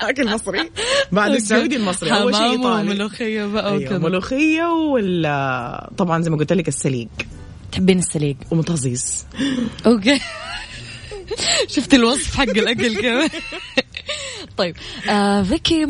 أكل 0.00 0.30
مصري. 0.34 0.70
بعد 1.12 1.30
السعودي 1.30 1.76
المصري 1.76 2.10
أول 2.12 2.34
شيء 2.34 2.50
إيطالي. 2.50 2.90
وملوخية 2.90 3.44
بقى 3.44 3.70
أيوة 3.70 3.84
وكذا 3.86 3.98
ملوخية 3.98 4.64
ولا 4.64 5.90
طبعا 5.98 6.22
زي 6.22 6.30
ما 6.30 6.36
قلت 6.36 6.52
لك 6.52 6.68
السليق. 6.68 7.08
تحبين 7.72 7.98
السليق؟ 7.98 8.36
ومطازيز 8.50 9.26
أوكي. 9.86 10.20
شفتي 11.74 11.96
الوصف 11.96 12.36
حق 12.36 12.42
الأكل 12.48 13.00
كمان. 13.00 13.28
طيب 14.62 14.76
آه 15.10 15.42
فيكي 15.42 15.84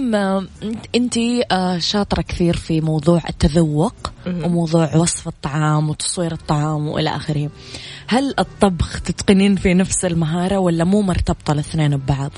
انت 0.94 1.18
آه 1.52 1.78
شاطرة 1.78 2.22
كثير 2.22 2.56
في 2.56 2.80
موضوع 2.80 3.22
التذوق 3.28 3.94
وموضوع 4.26 4.96
وصف 4.96 5.28
الطعام 5.28 5.90
وتصوير 5.90 6.32
الطعام 6.32 6.88
وإلى 6.88 7.10
آخره. 7.16 7.50
هل 8.06 8.34
الطبخ 8.38 9.00
تتقنين 9.00 9.56
في 9.56 9.74
نفس 9.74 10.04
المهارة 10.04 10.58
ولا 10.58 10.84
مو 10.84 11.02
مرتبطة 11.02 11.52
الاثنين 11.52 11.96
ببعض؟ 11.96 12.32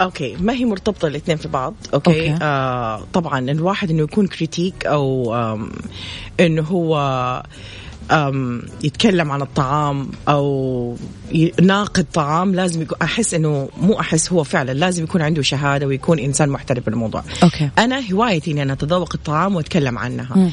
okay 0.00 0.36
ما 0.40 0.52
هي 0.52 0.64
مرتبطة 0.64 1.08
الاثنين 1.08 1.36
في 1.36 1.48
بعض 1.48 1.74
okay, 1.94 2.10
okay. 2.10 2.44
آه 2.44 3.04
طبعا 3.12 3.38
الواحد 3.50 3.90
إنه 3.90 4.02
يكون 4.02 4.26
critic 4.26 4.86
أو 4.86 5.34
إنه 6.40 6.62
هو 6.62 6.98
آم 6.98 7.42
يتكلم 8.82 9.32
عن 9.32 9.42
الطعام 9.42 10.10
أو 10.28 10.96
يناقد 11.32 12.06
طعام 12.14 12.54
لازم 12.54 12.82
يكون 12.82 12.98
أحس 13.02 13.34
إنه 13.34 13.68
مو 13.80 14.00
أحس 14.00 14.32
هو 14.32 14.44
فعلا 14.44 14.72
لازم 14.72 15.04
يكون 15.04 15.22
عنده 15.22 15.42
شهادة 15.42 15.86
ويكون 15.86 16.18
إنسان 16.18 16.48
محترف 16.48 16.86
بالموضوع. 16.86 17.22
okay. 17.42 17.70
أنا 17.78 18.12
هوايتي 18.12 18.50
إني 18.50 18.62
أنا 18.62 18.72
أتذوق 18.72 19.12
الطعام 19.14 19.56
وأتكلم 19.56 19.98
عنها. 19.98 20.36
مم. 20.36 20.50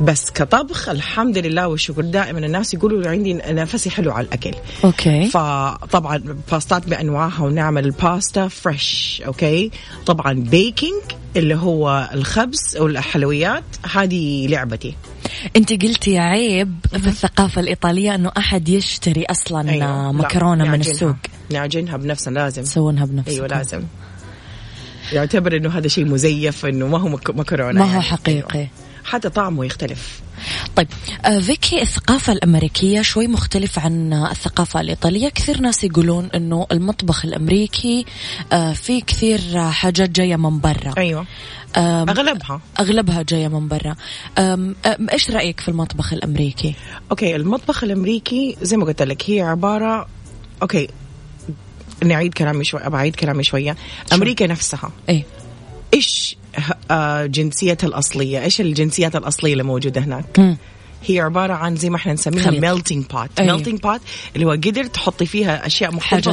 بس 0.00 0.30
كطبخ 0.30 0.88
الحمد 0.88 1.38
لله 1.38 1.68
والشكر 1.68 2.02
دائما 2.02 2.38
الناس 2.38 2.74
يقولوا 2.74 3.08
عندي 3.10 3.34
نفسي 3.34 3.90
حلو 3.90 4.12
على 4.12 4.26
الأكل. 4.26 4.54
okay. 4.84 5.24
فطبعا 5.28 6.36
باستات 6.50 6.88
بأنواعها 6.88 7.42
ونعمل 7.44 7.84
الباستا 7.84 8.48
fresh 8.48 9.22
okay؟ 9.26 9.70
طبعا 10.06 10.32
baking 10.32 11.02
اللي 11.36 11.54
هو 11.54 12.10
الخبز 12.14 12.76
أو 12.76 12.86
الحلويات 12.86 13.64
هذه 13.92 14.46
لعبتي. 14.46 14.94
أنت 15.56 15.72
قلتي 15.82 16.18
عيب 16.18 16.74
في 16.90 17.06
الثقافة 17.06 17.60
الإيطالية 17.60 18.14
إنه 18.14 18.32
أحد 18.38 18.68
يشتري 18.68 19.24
أصلا 19.24 19.70
أيوة. 19.70 20.12
مكرونة 20.12 20.64
من. 20.64 20.80
السوق. 20.80 21.16
نعجنها 21.50 21.96
بنفسنا 21.96 22.38
لازم. 22.38 22.62
تسوونها 22.62 23.04
بنفسكم. 23.06 23.34
أيوه 23.34 23.46
لازم. 23.46 23.82
يعتبر 25.12 25.56
إنه 25.56 25.68
هذا 25.78 25.88
شيء 25.88 26.04
مزيف 26.04 26.66
إنه 26.66 26.86
ما 26.86 26.98
هو 26.98 27.08
مك- 27.08 27.30
مكرونة 27.30 27.78
ما 27.78 27.84
هو 27.84 27.90
يعني. 27.90 28.02
حقيقي. 28.02 28.58
أيوة. 28.58 28.68
حتى 29.04 29.28
طعمه 29.28 29.64
يختلف. 29.64 30.20
طيب 30.76 30.88
آه، 31.24 31.38
فيكي 31.38 31.82
الثقافة 31.82 32.32
الأمريكية 32.32 33.02
شوي 33.02 33.26
مختلفة 33.26 33.82
عن 33.82 34.12
آه، 34.12 34.30
الثقافة 34.30 34.80
الإيطالية. 34.80 35.28
كثير 35.28 35.60
ناس 35.60 35.84
يقولون 35.84 36.28
أنه 36.34 36.66
المطبخ 36.72 37.24
الأمريكي 37.24 38.06
آه، 38.52 38.72
فيه 38.72 39.02
كثير 39.02 39.70
حاجات 39.70 40.10
جاية 40.10 40.36
من 40.36 40.60
برا. 40.60 40.94
آم، 41.76 42.10
أغلبها. 42.10 42.60
أغلبها 42.80 43.22
جاية 43.22 43.48
من 43.48 43.68
برا. 43.68 43.96
إيش 45.12 45.30
رأيك 45.30 45.60
في 45.60 45.68
المطبخ 45.68 46.12
الأمريكي؟ 46.12 46.74
okay 47.10 47.36
المطبخ 47.36 47.84
الأمريكي 47.84 48.56
زي 48.62 48.76
ما 48.76 48.84
قلت 48.84 49.02
لك 49.02 49.30
هي 49.30 49.40
عبارة 49.40 50.06
okay 50.62 50.88
نعيد 52.04 52.34
كلامي 52.34 52.64
شوي 52.64 52.80
بعيد 52.80 53.16
كلامي 53.16 53.44
شوية. 53.44 53.76
أمريكا 54.12 54.46
نفسها. 54.46 54.90
إيه. 55.08 55.24
آه، 55.94 55.96
جنسيتها 57.26 57.86
الأصلية. 57.86 58.42
إيش 58.42 58.60
الجنسيات 58.60 59.16
الأصلية 59.16 59.52
اللي 59.52 59.62
موجودة 59.64 60.00
هناك؟ 60.00 60.38
مم. 60.38 60.56
هي 61.06 61.20
عبارة 61.20 61.52
عن 61.52 61.76
زي 61.76 61.90
ما 61.90 61.96
إحنا 61.96 62.12
نسميها. 62.12 62.50
melting 62.50 63.04
pot. 63.06 63.40
melting 63.40 63.80
pot 63.80 64.00
اللي 64.34 64.46
هو 64.46 64.50
قدر 64.50 64.84
تحطي 64.84 65.26
فيها 65.26 65.66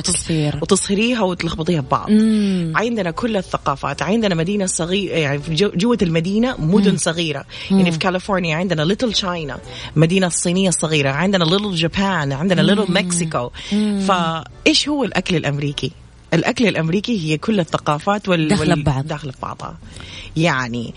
وتص- 0.01 0.11
كثير. 0.23 0.59
وتصهريها 0.61 1.21
وتلخبطيها 1.21 1.81
ببعض. 1.81 2.09
مم. 2.11 2.73
عندنا 2.75 3.11
كل 3.11 3.37
الثقافات. 3.37 4.01
عندنا 4.01 4.35
مدينة 4.35 4.65
صغيرة 4.65 5.15
يعني 5.15 5.39
في 5.39 5.53
جو- 5.55 5.71
جوة 5.75 5.97
المدينة 6.01 6.55
مدن 6.59 6.97
صغيرة. 6.97 7.45
يعني 7.71 7.91
في 7.91 7.97
كاليفورنيا 7.97 8.55
عندنا 8.55 8.81
Little 8.81 9.13
China 9.13 9.57
مدينة 9.95 10.27
الصينية 10.27 10.69
الصغيرة 10.69 11.09
عندنا 11.09 11.43
Little 11.43 11.75
Japan 11.75 12.31
عندنا 12.31 12.61
Little 12.61 12.93
Mexico 12.93 13.49
فإيش 14.07 14.89
هو 14.89 15.03
الأكل 15.03 15.35
الأمريكي؟ 15.35 15.91
الأكل 16.33 16.67
الأمريكي 16.67 17.19
هي 17.19 17.37
كل 17.37 17.59
الثقافات 17.59 18.29
وال... 18.29 18.47
داخلة 18.47 18.69
وال- 18.69 18.83
ببعض. 18.83 19.07
داخلة 19.07 19.31
في 19.31 19.37
بعضها 19.41 19.77
يعني 20.37 20.93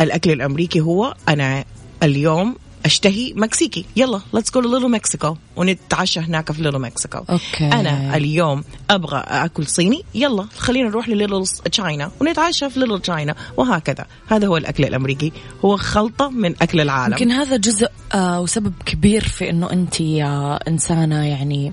الأكل 0.00 0.30
الأمريكي 0.30 0.80
هو 0.80 1.14
أنا 1.28 1.64
اليوم 2.02 2.56
أشتهي 2.84 3.32
مكسيكي. 3.36 3.84
يلا 3.96 4.20
let's 4.34 4.50
go 4.54 4.60
Little 4.60 4.90
Mexico 4.90 5.36
ونتعشى 5.56 6.20
هناك 6.20 6.52
في 6.52 6.62
Little 6.62 6.78
Mexico 6.78 7.18
okay. 7.18 7.64
أنا 7.64 8.16
اليوم 8.16 8.64
أبغى 8.90 9.18
أكل 9.26 9.66
صيني. 9.66 10.04
يلا 10.14 10.46
خلينا 10.58 10.88
نروح 10.88 11.08
ل 11.08 11.13
Little 11.13 11.46
China 11.46 12.10
ونتعشى 12.20 12.70
في 12.70 12.80
Little 12.80 13.00
China 13.00 13.34
وهكذا. 13.56 14.06
هذا 14.28 14.46
هو 14.46 14.56
الأكل 14.56 14.84
الأمريكي. 14.84 15.32
هو 15.64 15.76
خلطة 15.76 16.28
من 16.28 16.54
أكل 16.62 16.80
العالم. 16.80 17.12
يمكن 17.12 17.30
هذا 17.30 17.56
جزء 17.56 17.88
آه 18.14 18.40
وسبب 18.40 18.72
كبير 18.86 19.24
في 19.28 19.50
إنه 19.50 19.72
أنت 19.72 20.00
آه 20.00 20.60
إنسانة 20.68 21.24
يعني 21.24 21.72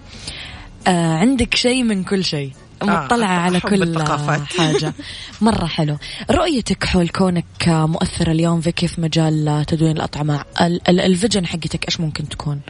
آه 0.87 1.13
عندك 1.13 1.55
شيء 1.55 1.83
من 1.83 2.03
كل 2.03 2.23
شيء. 2.23 2.51
مطلعة 2.83 3.37
آه 3.37 3.39
على 3.39 3.59
كل 3.59 3.83
الثقافات. 3.83 4.41
حاجة. 4.59 4.93
مرة 5.41 5.65
حلو. 5.65 5.97
رؤيتك 6.31 6.85
حول 6.85 7.09
كونك 7.09 7.45
مؤثرة 7.67 8.31
اليوم 8.31 8.61
فيكي 8.61 8.87
في 8.87 9.01
مجال 9.01 9.47
آه، 9.47 9.63
تدوين 9.63 9.91
الأطعمة؟ 9.97 10.43
ال- 10.61 10.89
ال- 10.89 10.99
vision 10.99 11.45
حقتك 11.45 11.85
إيش 11.85 11.99
ممكن 11.99 12.29
تكون؟ 12.29 12.61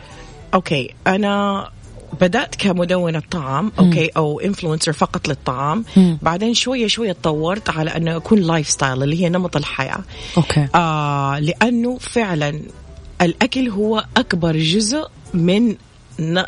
okay 0.53 0.93
أنا 1.07 1.69
بدأت 2.21 2.55
كمدونة 2.55 3.21
طعام 3.31 3.71
okay 3.79 4.07
أو 4.17 4.39
influencer 4.39 4.93
فقط 4.93 5.27
للطعام. 5.27 5.85
مم. 5.97 6.17
بعدين 6.21 6.53
شوية 6.53 6.87
شوية 6.87 7.11
تطورت 7.11 7.69
على 7.69 7.89
أنه 7.97 8.15
أكون 8.17 8.39
lifestyle 8.39 9.03
اللي 9.03 9.23
هي 9.23 9.29
نمط 9.29 9.55
الحياة. 9.57 9.99
okay. 10.37 10.67
آه 10.75 11.39
لأنه 11.39 11.97
فعلا 11.97 12.61
الأكل 13.21 13.69
هو 13.69 14.05
أكبر 14.17 14.57
جزء 14.57 15.07
من 15.33 15.75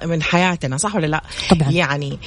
من 0.05 0.21
حياتنا 0.23 0.77
صح 0.77 0.95
ولا 0.95 1.07
لا؟ 1.07 1.23
طبعاً. 1.49 1.71
يعني 1.71 2.19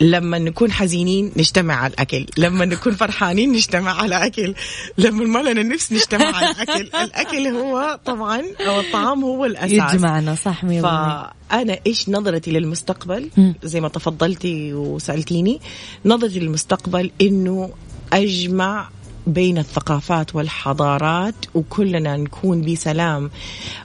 لما 0.00 0.38
نكون 0.38 0.72
حزينين 0.72 1.32
نجتمع 1.36 1.74
على 1.74 1.92
الأكل. 1.92 2.26
لما 2.38 2.64
نكون 2.64 2.92
فرحانين 2.94 3.52
نجتمع 3.52 4.02
على 4.02 4.26
أكل. 4.26 4.54
لما 4.98 5.24
ما 5.24 5.50
لنا 5.50 5.62
نفس 5.62 5.92
نجتمع 5.92 6.36
على 6.36 6.50
الأكل. 6.50 6.88
الأكل 7.04 7.46
هو 7.46 7.98
طبعا 8.04 8.42
أو 8.60 8.80
الطعام 8.80 9.24
هو 9.24 9.44
الأساس. 9.44 9.94
يجمعنا 9.94 10.34
صح. 10.34 10.66
فأنا 10.66 11.78
إيش 11.86 12.08
نظرتي 12.08 12.50
للمستقبل. 12.50 13.30
زي 13.62 13.80
ما 13.80 13.88
تفضلتي 13.88 14.74
وسألتيني. 14.74 15.60
نظرتي 16.04 16.40
للمستقبل 16.40 17.10
إنه 17.20 17.70
أجمع 18.12 18.88
بين 19.26 19.58
الثقافات 19.58 20.34
والحضارات 20.34 21.34
وكلنا 21.54 22.16
نكون 22.16 22.72
بسلام 22.72 23.30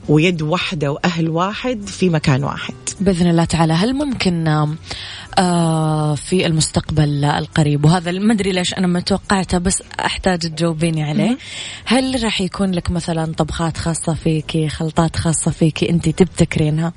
ويد 0.09 0.41
واحدة 0.41 0.91
وأهل 0.91 1.29
واحد 1.29 1.87
في 1.87 2.09
مكان 2.09 2.43
واحد. 2.43 2.73
بإذن 3.01 3.29
الله 3.29 3.45
تعالى 3.45 3.73
هل 3.73 3.93
ممكن 3.93 4.47
في 6.15 6.45
المستقبل 6.45 7.25
القريب. 7.25 7.85
وهذا 7.85 8.11
ما 8.11 8.33
أدري 8.33 8.51
ليش 8.51 8.73
أنا 8.73 8.87
ما 8.87 8.99
توقعته 8.99 9.57
بس 9.57 9.83
أحتاج 9.99 10.39
تجاوبيني 10.39 11.03
عليه. 11.03 11.37
هل 11.85 12.23
راح 12.23 12.41
يكون 12.41 12.71
لك 12.71 12.91
مثلا 12.91 13.33
طبخات 13.33 13.77
خاصة 13.77 14.13
فيكي 14.13 14.69
خلطات 14.69 15.15
خاصة 15.15 15.51
فيكي 15.51 15.89
أنت 15.89 16.09
تبتكرينها؟ 16.09 16.93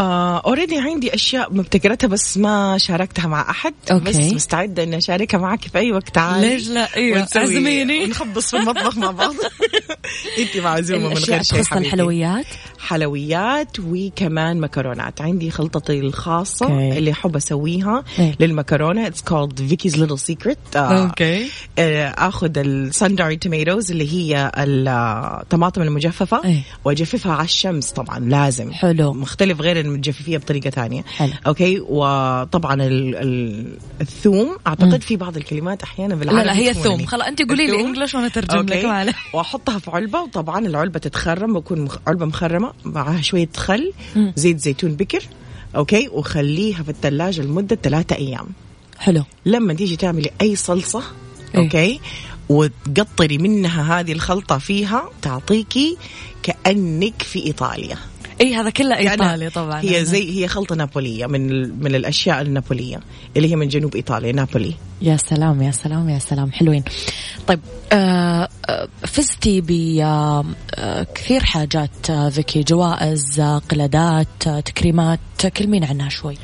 already 0.00 0.78
عندي 0.78 1.14
أشياء 1.14 1.54
مبتكرتها 1.54 2.08
بس 2.08 2.38
ما 2.38 2.78
شاركتها 2.78 3.26
مع 3.26 3.50
أحد 3.50 3.74
okay. 3.90 4.04
بس 4.04 4.16
مستعدة 4.16 4.82
إني 4.82 4.96
أشاركها 4.96 5.38
معك 5.38 5.60
في 5.68 5.78
أي 5.78 5.92
وقت 5.92 6.08
تعالي 6.08 6.48
ليش 6.48 6.68
لا؟ 6.68 6.88
ونسوي- 6.96 7.40
عزميني. 7.42 8.04
ونخبص 8.04 8.50
في 8.50 8.56
المطبخ 8.56 8.98
مع 8.98 9.10
بعض 9.10 9.34
انت 10.38 10.56
معزومه 10.64 11.08
من 11.08 11.14
غير 11.16 11.42
شيء 11.42 11.62
حبيبتي. 11.62 11.78
الحلويات 11.78 12.46
حلويات 12.78 13.76
وكمان 13.80 14.60
مكرونات 14.60 15.20
عندي 15.20 15.50
خلطتي 15.50 15.98
الخاصة 16.00 16.66
okay. 16.66 16.98
اللي 16.98 17.12
أحب 17.12 17.36
أسويها 17.36 18.04
إيه. 18.18 18.34
للمكرونة 18.40 19.10
It's 19.10 19.22
called 19.30 19.70
Vicky's 19.72 19.94
Little 19.94 20.20
Secret 20.32 20.76
okay. 20.76 21.46
آه 21.78 22.08
أخذ 22.08 22.58
ال 22.58 22.66
sun-dried 22.66 23.36
tomatoes 23.36 23.90
اللي 23.90 24.12
هي 24.12 24.52
الطماطم 24.56 25.82
المجففة 25.82 26.44
إيه. 26.44 26.62
وأجففها 26.84 27.32
على 27.32 27.44
الشمس 27.44 27.90
طبعا 27.90 28.18
لازم 28.18 28.72
حلو. 28.72 29.12
مختلف 29.12 29.60
غير 29.60 29.80
إن 29.94 30.00
تجففيها 30.00 30.38
بطريقة 30.38 30.70
ثانية. 30.70 31.02
حلو. 31.02 31.32
okay؟ 31.46 31.80
وطبعا 31.80 32.74
ال 32.74 33.16
ال 33.16 33.66
الثوم 34.00 34.56
أعتقد 34.66 35.02
في 35.02 35.16
بعض 35.16 35.36
الكلمات 35.36 35.82
أحيانا 35.82 36.14
لا 36.14 36.18
بالعربي 36.18 36.44
لا 36.44 36.56
هي 36.56 36.74
تكون 36.74 36.82
الثوم. 36.82 37.06
خلاص 37.06 37.26
أنت 37.26 37.42
قولي 37.42 37.66
لي 37.66 37.72
الثوم. 37.72 37.86
English 37.86 38.14
وأنا 38.14 38.26
أترجم 38.26 38.66
لك. 38.66 39.14
وأحطها 39.34 39.78
في 39.78 39.90
علبة 39.90 40.20
وطبعا 40.20 40.66
العلبة 40.66 40.98
تتخرم 40.98 41.54
بكون. 41.54 41.88
علبة 42.06 42.26
مخرمة 42.26 42.72
معها 42.84 43.20
شوية 43.20 43.48
خل 43.56 43.92
زيت 44.36 44.58
زيتون 44.58 44.94
بكر 44.94 45.22
okay؟ 45.76 46.08
وخليها 46.08 46.82
في 46.82 46.90
الثلاجه 46.90 47.42
لمدة 47.42 47.78
ثلاثة 47.82 48.16
أيام. 48.16 48.46
حلو. 48.98 49.24
لما 49.46 49.74
تيجي 49.74 49.96
تعملي 49.96 50.30
أي 50.40 50.56
صلصة 50.56 51.02
إيه. 51.54 51.60
okay؟ 51.60 52.00
وتقطري 52.48 53.38
منها 53.38 54.00
هذه 54.00 54.12
الخلطة 54.12 54.58
فيها 54.58 55.10
تعطيكي 55.22 55.96
كأنك 56.42 57.22
في 57.22 57.46
إيطاليا. 57.46 57.96
اي 58.40 58.54
هذا 58.54 58.70
كله 58.70 58.94
كأنها- 58.96 58.98
إيطالي 59.10 59.50
طبعا. 59.50 59.80
هي 59.82 60.04
زي 60.04 60.40
هي 60.42 60.48
خلطة 60.48 60.74
نابولية 60.74 61.26
من. 61.26 61.70
من 61.82 61.94
الأشياء 61.94 62.40
النابولية 62.42 63.00
اللي 63.36 63.50
هي 63.50 63.56
من 63.56 63.68
جنوب 63.68 63.94
إيطاليا 63.96 64.32
نابولي. 64.32 64.74
يا 65.02 65.16
سلام 65.16 65.62
يا 65.62 65.70
سلام 65.70 66.08
يا 66.08 66.18
سلام. 66.18 66.52
حلوين. 66.52 66.84
طيب 67.46 67.60
آه 67.92 68.48
آه، 68.68 68.88
فزتي 69.06 69.60
بكثير 69.60 71.44
حاجات 71.44 72.10
آه، 72.10 72.28
فيكي 72.28 72.62
جوائز 72.62 73.40
قلادات 73.40 74.48
تكريمات. 74.64 75.20
كلمين 75.56 75.84
عنها 75.84 76.08
شوي. 76.08 76.36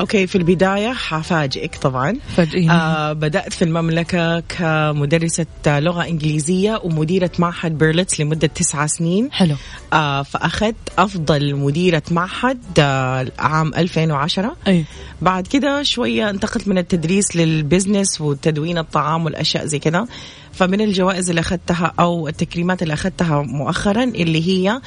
okay 0.00 0.26
في 0.26 0.38
البداية 0.38 0.92
حفاجئك 0.92 1.76
طبعا. 1.76 2.16
فاجئيني. 2.36 2.70
آه 2.70 3.12
بدأت 3.12 3.52
في 3.52 3.64
المملكة 3.64 4.40
كمدرسة 4.40 5.46
لغة 5.66 6.04
إنجليزية 6.04 6.80
ومديرة 6.84 7.30
معهد 7.38 7.78
بيرلتس 7.78 8.20
لمدة 8.20 8.46
تسعة 8.46 8.86
سنين. 8.86 9.32
حلو. 9.32 9.54
آه 9.92 10.22
فأخذت 10.22 10.76
أفضل 10.98 11.56
مديرة 11.56 12.02
معهد 12.10 12.58
آه 12.78 13.26
عام 13.38 13.74
2010 13.74 14.56
أي. 14.66 14.84
بعد 15.22 15.46
كده 15.46 15.82
شوية 15.82 16.30
انتقلت 16.30 16.68
من 16.68 16.78
التدريس 16.78 17.36
لل 17.36 17.53
business 17.53 18.20
وتدوين 18.20 18.78
الطعام 18.78 19.24
والأشياء 19.24 19.66
زي 19.66 19.78
كده. 19.78 20.06
فمن 20.52 20.80
الجوائز 20.80 21.28
اللي 21.28 21.40
أخذتها 21.40 21.92
أو 22.00 22.28
التكريمات 22.28 22.82
اللي 22.82 22.94
أخذتها 22.94 23.42
مؤخرا 23.42 24.04
اللي 24.04 24.48
هي 24.48 24.80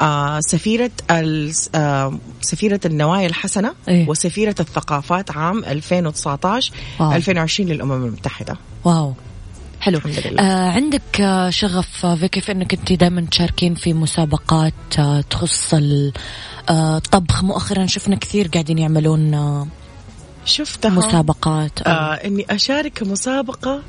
آه 0.00 0.40
سفيرة 0.40 0.90
ال- 1.10 1.52
آه 1.74 2.18
سفيرة 2.40 2.80
النوايا 2.84 3.26
الحسنة 3.26 3.74
إيه. 3.88 4.08
وسفيرة 4.08 4.54
الثقافات 4.60 5.30
عام 5.36 5.64
2019 5.64 6.72
wow. 7.00 7.12
2020 7.12 7.68
للأمم 7.70 8.04
المتحدة 8.06 8.56
wow 8.84 9.14
حلو 9.80 9.98
الحمد 9.98 10.26
لله. 10.26 10.42
آه 10.42 10.70
عندك 10.70 11.20
آه 11.20 11.50
شغف 11.50 12.06
آه، 12.06 12.14
فيكي 12.14 12.40
في 12.40 12.52
إنك 12.52 12.74
أنت 12.74 12.92
دائما 12.92 13.26
تشاركين 13.30 13.74
في 13.74 13.92
مسابقات 13.94 14.74
آه 14.98 15.20
تخص 15.20 15.74
ال- 15.74 16.12
آه، 16.68 16.96
الطبخ 16.96 17.44
مؤخرا 17.44 17.86
شفنا 17.86 18.16
كثير 18.16 18.48
قاعدين 18.48 18.78
يعملون 18.78 19.34
آه 19.34 19.66
شفتها 20.44 20.90
مسابقات. 20.90 21.82
آه 21.86 22.14
إني 22.14 22.46
أشارك 22.50 23.02
مسابقة 23.02 23.82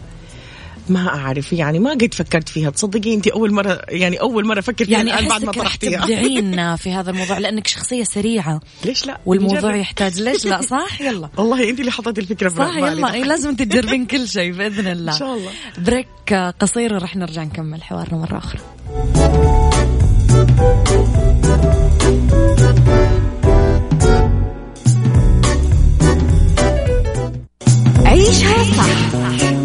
ما 0.89 1.07
أعرف 1.07 1.53
يعني 1.53 1.79
ما 1.79 1.91
قد 1.91 2.13
فكرت 2.13 2.49
فيها. 2.49 2.69
تصدقي 2.69 3.13
انت 3.13 3.27
أول 3.27 3.53
مره 3.53 3.81
يعني 3.89 4.21
أول 4.21 4.45
مرة 4.47 4.59
أفكر 4.59 4.85
فيها 4.85 4.97
يعني 4.97 5.13
الآن 5.13 5.27
بعد 5.27 5.45
ما 5.45 5.51
طرحتيها. 5.51 5.99
تبدعين 6.01 6.75
في 6.83 6.91
هذا 6.91 7.11
الموضوع 7.11 7.37
لأنك 7.37 7.67
شخصية 7.67 8.03
سريعة. 8.03 8.61
ليش 8.85 9.05
لا؟ 9.05 9.17
والموضوع 9.25 9.59
نجرب. 9.59 9.75
يحتاج 9.75 10.21
ليش 10.21 10.45
لا؟ 10.45 10.61
صح؟ 10.61 11.01
يلا. 11.01 11.29
والله 11.37 11.69
انت 11.69 11.79
اللي 11.79 11.91
حطيتي 11.91 12.21
الفكرة 12.21 12.49
في 12.49 12.55
صح. 12.55 12.75
يلا. 12.75 13.13
إيه، 13.13 13.23
لازم 13.23 13.55
تجربين 13.55 14.05
كل 14.05 14.27
شيء 14.27 14.51
بإذن 14.53 14.87
الله. 14.87 15.13
إن 15.13 15.19
شاء 15.19 15.35
الله. 15.35 15.51
بريك 15.77 16.33
قصير 16.59 16.93
ورح 16.93 17.15
نرجع 17.15 17.43
نكمل 17.43 17.83
حوارنا 17.83 18.17
مرة 18.17 18.37
أخرى. 18.37 18.59
عيشها 28.05 28.63
صح. 28.77 29.02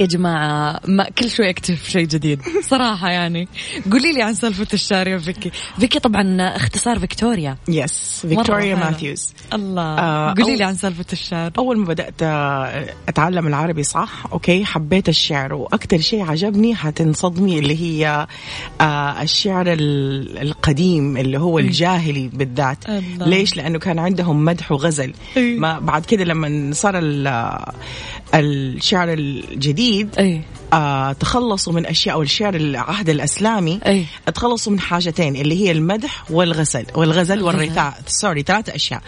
يا 0.00 0.06
جماعة 0.06 0.80
ما 0.86 1.04
كل 1.18 1.30
شوي 1.30 1.50
أكتشف 1.50 1.88
شيء 1.88 2.06
جديد. 2.06 2.40
صراحة 2.62 3.08
يعني. 3.10 3.48
قولي 3.92 4.12
لي 4.12 4.22
عن 4.22 4.34
سالفة 4.34 4.66
الشعر 4.74 5.08
يا 5.08 5.18
فيكي. 5.18 5.50
فيكي 5.80 5.98
طبعا 5.98 6.36
اختصار 6.56 6.98
فيكتوريا. 6.98 7.56
yes 7.68 8.26
فيكتوريا. 8.28 8.74
ماثيوز. 8.74 9.32
الله. 9.52 9.82
آه، 9.82 10.34
قولي 10.38 10.56
لي 10.56 10.64
عن 10.64 10.74
سالفة 10.74 11.04
الشعر 11.12 11.50
أول 11.58 11.78
ما 11.78 11.84
بدأت 11.86 12.14
آه، 12.22 12.94
أتعلم 13.08 13.46
العربي 13.46 13.82
صح؟ 13.82 14.26
okay 14.32 14.64
حبيت 14.64 15.08
الشعر. 15.08 15.54
وأكثر 15.54 15.98
شيء 16.00 16.22
عجبني 16.30 16.74
حتنصدمي 16.74 17.58
اللي 17.58 17.76
هي 17.82 18.26
آه، 18.80 19.22
الشعر 19.22 19.72
ال- 19.72 20.38
القديم 20.38 21.16
اللي 21.16 21.38
هو 21.40 21.58
الجاهلي 21.58 22.28
بالذات. 22.32 22.88
الله. 22.88 23.26
ليش؟ 23.26 23.56
لأنه 23.56 23.78
كان 23.78 23.98
عندهم 23.98 24.44
مدح 24.44 24.72
وغزل. 24.72 25.14
أي. 25.36 25.54
ما 25.58 25.78
بعد 25.78 26.04
كده 26.06 26.24
لما 26.24 26.70
صار 26.74 26.98
الشعر 28.34 29.12
الجديد 29.12 30.18
أي. 30.18 30.42
آه 30.72 31.12
تخلصوا 31.12 31.72
من 31.72 31.86
أشياء 31.86 32.18
والشعر 32.18 32.54
العهد 32.54 33.08
الأسلامي 33.08 33.80
أي. 33.86 34.04
تخلصوا 34.34 34.72
من 34.72 34.80
حاجتين 34.80 35.36
اللي 35.36 35.66
هي 35.66 35.72
المدح 35.72 36.30
والغزل 36.30 36.86
والغزل 36.94 37.42
والرثاء. 37.42 38.00
sorry 38.06 38.42
ثلاثة 38.42 38.74
أشياء. 38.74 39.02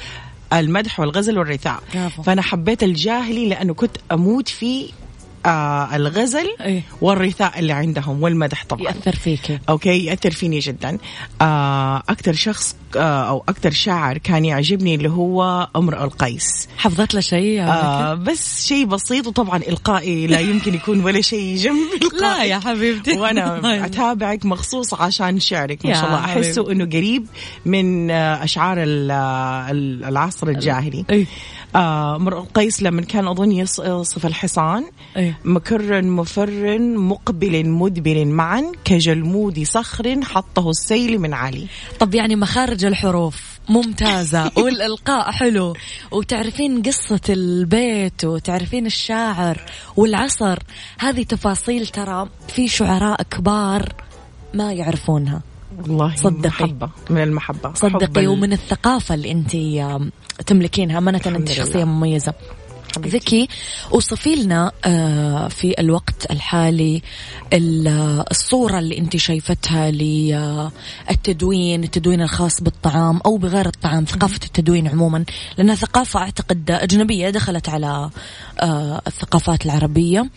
المدح 0.53 1.01
والغزل 1.01 1.39
والرثاء. 1.39 1.83
فأنا 2.25 2.43
حبيت 2.43 2.83
الجاهلي 2.83 3.49
لأنه 3.49 3.75
كنت 3.75 3.97
أموت 4.13 4.49
في 4.49 4.87
آه 5.47 5.97
الغزل 5.97 6.47
إيه. 6.61 6.83
والرثاء 7.01 7.59
اللي 7.59 7.73
عندهم 7.73 8.23
والمدح 8.23 8.65
طبعا. 8.69 8.83
يأثر 8.83 9.17
فيكي 9.17 9.59
okay 9.69 10.05
يأثر 10.05 10.31
فيني 10.31 10.59
جدا. 10.59 10.99
آه 11.41 12.03
أكثر 12.09 12.33
شخص 12.33 12.77
آه 12.97 13.29
أو 13.29 13.45
أكثر 13.49 13.71
شاعر 13.71 14.19
كان 14.19 14.45
يعجبني 14.45 14.95
اللي 14.95 15.11
هو 15.11 15.69
امرؤ 15.77 16.05
القيس. 16.05 16.69
حفظت 16.79 17.15
له 17.15 17.21
شيء 17.21 17.63
آه؟ 17.63 18.15
بس 18.15 18.67
شيء 18.67 18.85
بسيط 18.87 19.27
وطبعا 19.27 19.57
إلقائي 19.57 20.27
لا 20.27 20.41
يمكن 20.41 20.75
يكون 20.75 21.01
ولا 21.05 21.21
شيء 21.21 21.57
جنب 21.57 21.77
لا 22.21 22.45
يا 22.45 22.59
حبيبتي. 22.59 23.19
وأنا 23.19 23.61
أتابعك 23.87 24.47
مخصوص 24.47 24.95
عشان 24.95 25.41
شعرك 25.41 25.87
ما 25.87 25.93
شاء 25.95 26.07
الله. 26.07 26.19
أحسه 26.25 26.63
حبيبي. 26.65 26.73
إنه 26.73 26.85
قريب 26.99 27.27
من 27.67 28.11
آه، 28.11 28.45
أشعار 28.45 28.83
ال- 28.83 29.11
آه، 29.11 29.71
ال- 29.71 30.05
العصر 30.05 30.49
الجاهلي. 30.49 31.05
إيه. 31.11 31.27
آه 31.77 32.17
القيس 32.17 32.83
لما 32.83 33.03
كان 33.03 33.29
أظن 33.29 33.53
يص- 33.53 33.81
يصف 33.81 34.27
الحصان. 34.27 34.85
إيه. 35.17 35.39
مكر 35.45 36.03
مفر 36.03 36.79
مقبل 36.79 37.69
مدبر 37.69 38.25
معا 38.25 38.73
كجلمود 38.85 39.63
صخر 39.63 40.21
حطه 40.25 40.71
السيل 40.71 41.19
من 41.19 41.35
علي. 41.35 41.67
طب 42.01 42.15
يعني 42.15 42.37
مخارج 42.37 42.85
الحروف 42.85 43.43
ممتازة 43.69 44.51
والإلقاء 44.65 45.31
حلو. 45.31 45.75
وتعرفين 46.11 46.83
قصة 46.83 47.21
البيت 47.29 48.25
وتعرفين 48.25 48.87
الشاعر 48.87 49.61
والعصر. 49.97 50.59
هذه 50.99 51.23
تفاصيل 51.23 51.87
ترى 51.87 52.29
في 52.49 52.69
شعراء 52.69 53.23
كبار 53.23 53.93
ما 54.55 54.73
يعرفونها. 54.73 55.43
والله 55.81 56.15
صدقي. 56.17 56.49
محبة 56.49 56.91
من 57.11 57.23
المحبة 57.23 57.69
حب 57.69 57.77
صدقي 57.77 58.27
ومن 58.27 58.53
الثقافة 58.53 59.15
اللي 59.15 59.31
أنت 59.33 59.57
تملكينها. 60.47 60.99
أمانة 60.99 61.19
أنت 61.27 61.29
لله. 61.29 61.53
شخصية 61.53 61.85
مميزة. 61.85 62.35
ذكي 62.99 63.49
وصفي 63.91 64.35
لنا 64.35 64.73
آه، 64.85 65.49
في 65.49 65.81
الوقت 65.81 66.31
الحالي 66.31 67.03
ال- 67.53 67.89
آه، 67.89 68.25
الصورة 68.31 68.79
اللي 68.79 68.99
انت 68.99 69.17
شايفتها 69.17 69.91
للتدوين 71.11 71.85
التدوين 71.85 72.23
الخاص 72.23 72.63
بالطعام 72.63 73.21
أو 73.27 73.37
بغير 73.37 73.67
الطعام 73.67 74.05
ثقافة 74.05 74.41
التدوين 74.45 74.89
عموما. 74.89 75.25
لأنها 75.59 75.75
ثقافة 75.75 76.21
أعتقد 76.21 76.71
أجنبية 76.71 77.31
دخلت 77.31 77.69
على 77.69 78.11
آه، 78.61 79.03
الثقافات 79.07 79.67
العربية. 79.67 80.31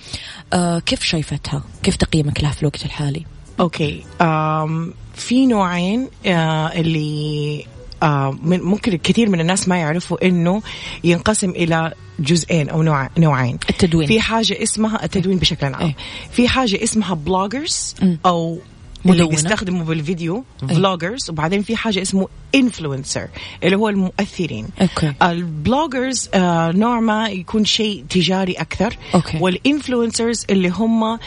آه، 0.53 0.79
كيف 0.79 1.03
شايفتها؟ 1.03 1.63
كيف 1.83 1.95
تقييمك 1.95 2.43
لها 2.43 2.51
في 2.51 2.61
الوقت 2.61 2.85
الحالي؟ 2.85 3.25
okay 3.59 4.03
أم 4.21 4.93
في 5.15 5.45
نوعين 5.45 6.09
آه 6.25 6.67
اللي 6.67 7.65
آه 8.03 8.37
من 8.43 8.61
ممكن 8.61 8.97
كثير 8.97 9.29
من 9.29 9.39
الناس 9.41 9.67
ما 9.67 9.77
يعرفوا 9.77 10.27
إنه 10.27 10.61
ينقسم 11.03 11.49
إلى 11.49 11.93
جزئين 12.19 12.69
أو 12.69 12.83
نوع 12.83 13.09
نوعين 13.17 13.57
التدوين. 13.69 14.07
في 14.07 14.21
حاجة 14.21 14.63
اسمها 14.63 15.03
التدوين 15.03 15.37
بشكل 15.37 15.65
عام 15.65 15.81
إيه. 15.81 15.95
في 16.31 16.47
حاجة 16.47 16.83
اسمها 16.83 17.13
bloggers. 17.13 17.95
أو 18.25 18.59
اللي 19.05 19.15
مدونة. 19.15 19.29
بيستخدموا 19.29 19.85
بالفيديو 19.85 20.43
vloggers 20.69 21.29
وبعدين 21.29 21.61
في 21.61 21.75
حاجة 21.75 22.01
اسمه 22.01 22.27
influencer 22.55 23.27
اللي 23.63 23.75
هو 23.75 23.89
المؤثرين 23.89 24.67
okay. 24.81 25.13
ال 25.23 25.35
bloggers 25.35 26.29
آه 26.33 26.71
نوع 26.71 26.99
ما 26.99 27.29
يكون 27.29 27.65
شيء 27.65 28.05
تجاري 28.09 28.53
أكثر 28.53 28.97
okay. 29.15 29.37
وال 29.41 29.57
influencers 29.57 30.45
اللي 30.49 30.69
هم 30.69 31.19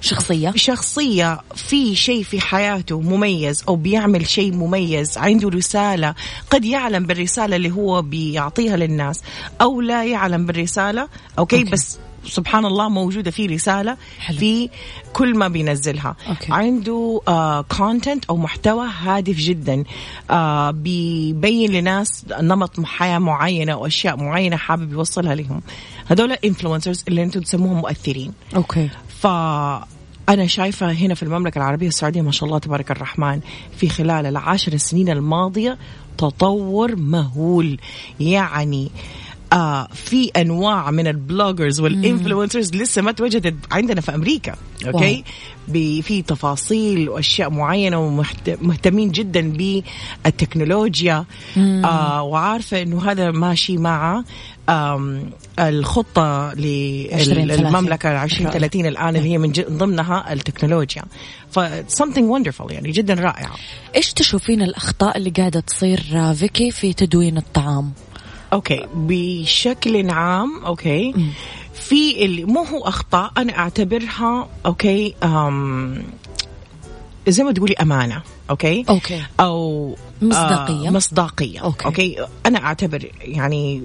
شخصية 0.00 0.52
شخصية 0.56 1.40
في 1.54 1.94
شيء 1.94 2.22
في 2.22 2.40
حياته 2.40 3.00
مميز 3.00 3.64
أو 3.68 3.76
بيعمل 3.76 4.26
شيء 4.26 4.52
مميز 4.52 5.18
عنده 5.18 5.48
رسالة 5.48 6.14
قد 6.50 6.64
يعلم 6.64 7.06
بالرسالة 7.06 7.56
اللي 7.56 7.70
هو 7.70 8.02
بيعطيها 8.02 8.76
للناس 8.76 9.22
أو 9.60 9.80
لا 9.80 10.04
يعلم 10.04 10.46
بالرسالة 10.46 11.08
okay, 11.38 11.58
okay. 11.58 11.70
بس 11.70 11.98
سبحان 12.26 12.66
الله 12.66 12.88
موجودة 12.88 13.30
في 13.30 13.46
رسالة 13.46 13.96
حلو. 14.18 14.38
في 14.38 14.70
كل 15.12 15.38
ما 15.38 15.48
بينزلها 15.48 16.16
okay. 16.28 16.46
عنده 16.52 17.20
content 17.78 18.24
أو 18.24 18.36
محتوى 18.36 18.88
هادف 19.02 19.36
جدا 19.36 19.84
آه 20.30 20.70
بيبين 20.70 21.72
لناس 21.72 22.24
نمط 22.40 22.80
حياة 22.84 23.18
معينة 23.18 23.72
أو 23.72 23.86
أشياء 23.86 24.16
معينة 24.16 24.56
حابب 24.56 24.92
يوصلها 24.92 25.34
لهم 25.34 25.60
هذول 26.06 26.32
influencers 26.32 27.04
اللي 27.08 27.22
أنتم 27.22 27.40
تسموهم 27.40 27.76
مؤثرين 27.76 28.32
okay 28.56 28.88
فأنا 29.20 30.46
شايفة 30.46 30.92
هنا 30.92 31.14
في 31.14 31.22
المملكة 31.22 31.58
العربية 31.58 31.88
السعودية 31.88 32.22
ما 32.22 32.32
شاء 32.32 32.46
الله 32.46 32.58
تبارك 32.58 32.90
الرحمن 32.90 33.40
في 33.76 33.88
خلال 33.88 34.26
العشر 34.26 34.76
سنين 34.76 35.08
الماضية 35.08 35.78
تطور 36.18 36.96
مهول. 36.96 37.78
يعني 38.20 38.90
آه 39.52 39.88
في 39.94 40.30
أنواع 40.36 40.90
من 40.90 41.06
ال 41.06 41.14
bloggers 41.14 41.80
وال 41.80 41.95
influencers 41.95 42.74
لسه 42.74 43.02
ما 43.02 43.12
توجدت 43.12 43.54
عندنا 43.72 44.00
في 44.00 44.14
أمريكا 44.14 44.54
okay؟ 44.86 45.24
في 46.02 46.22
تفاصيل 46.22 47.08
وأشياء 47.08 47.50
معينة 47.50 47.98
ومهتمين 47.98 49.10
جدا 49.10 49.52
بالتكنولوجيا. 49.52 51.24
آه 51.84 52.22
وعارفة 52.22 52.82
إنه 52.82 53.10
هذا 53.10 53.30
ماشي 53.30 53.76
مع 53.76 54.24
آم 54.68 55.30
الخطة 55.58 56.52
2030. 56.52 57.44
للمملكه 57.44 58.24
2030 58.24 58.86
الآن 58.86 59.16
اللي 59.16 59.30
هي 59.32 59.38
من 59.38 59.52
ضمنها 59.52 60.32
التكنولوجيا 60.32 61.02
ف 61.50 61.60
something 62.02 62.28
wonderful 62.38 62.72
يعني 62.72 62.90
جدا 62.90 63.14
رائعه 63.14 63.54
إيش 63.96 64.12
تشوفين 64.12 64.62
الأخطاء 64.62 65.16
اللي 65.16 65.30
قاعدة 65.30 65.60
تصير 65.60 66.02
آه، 66.14 66.32
فيكي 66.32 66.70
في 66.70 66.92
تدوين 66.92 67.36
الطعام 67.38 67.92
okay 68.52 68.86
بشكل 68.94 70.10
عام 70.10 70.64
okay 70.64 71.14
في 71.74 72.24
اللي 72.24 72.44
مو 72.44 72.62
هو 72.62 72.88
أخطاء 72.88 73.32
أنا 73.36 73.58
أعتبرها 73.58 74.48
okay 74.66 75.14
أم 75.22 76.02
زي 77.28 77.44
ما 77.44 77.52
تقولي 77.52 77.74
أمانة 77.74 78.22
okay 78.50 78.84
okay. 78.88 79.22
أو 79.40 79.96
مصداقية. 80.22 80.88
آه 80.88 80.90
مصداقية 80.90 81.60
okay. 81.60 81.84
okay 81.84 82.26
أنا 82.46 82.64
أعتبر 82.64 83.10
يعني 83.20 83.82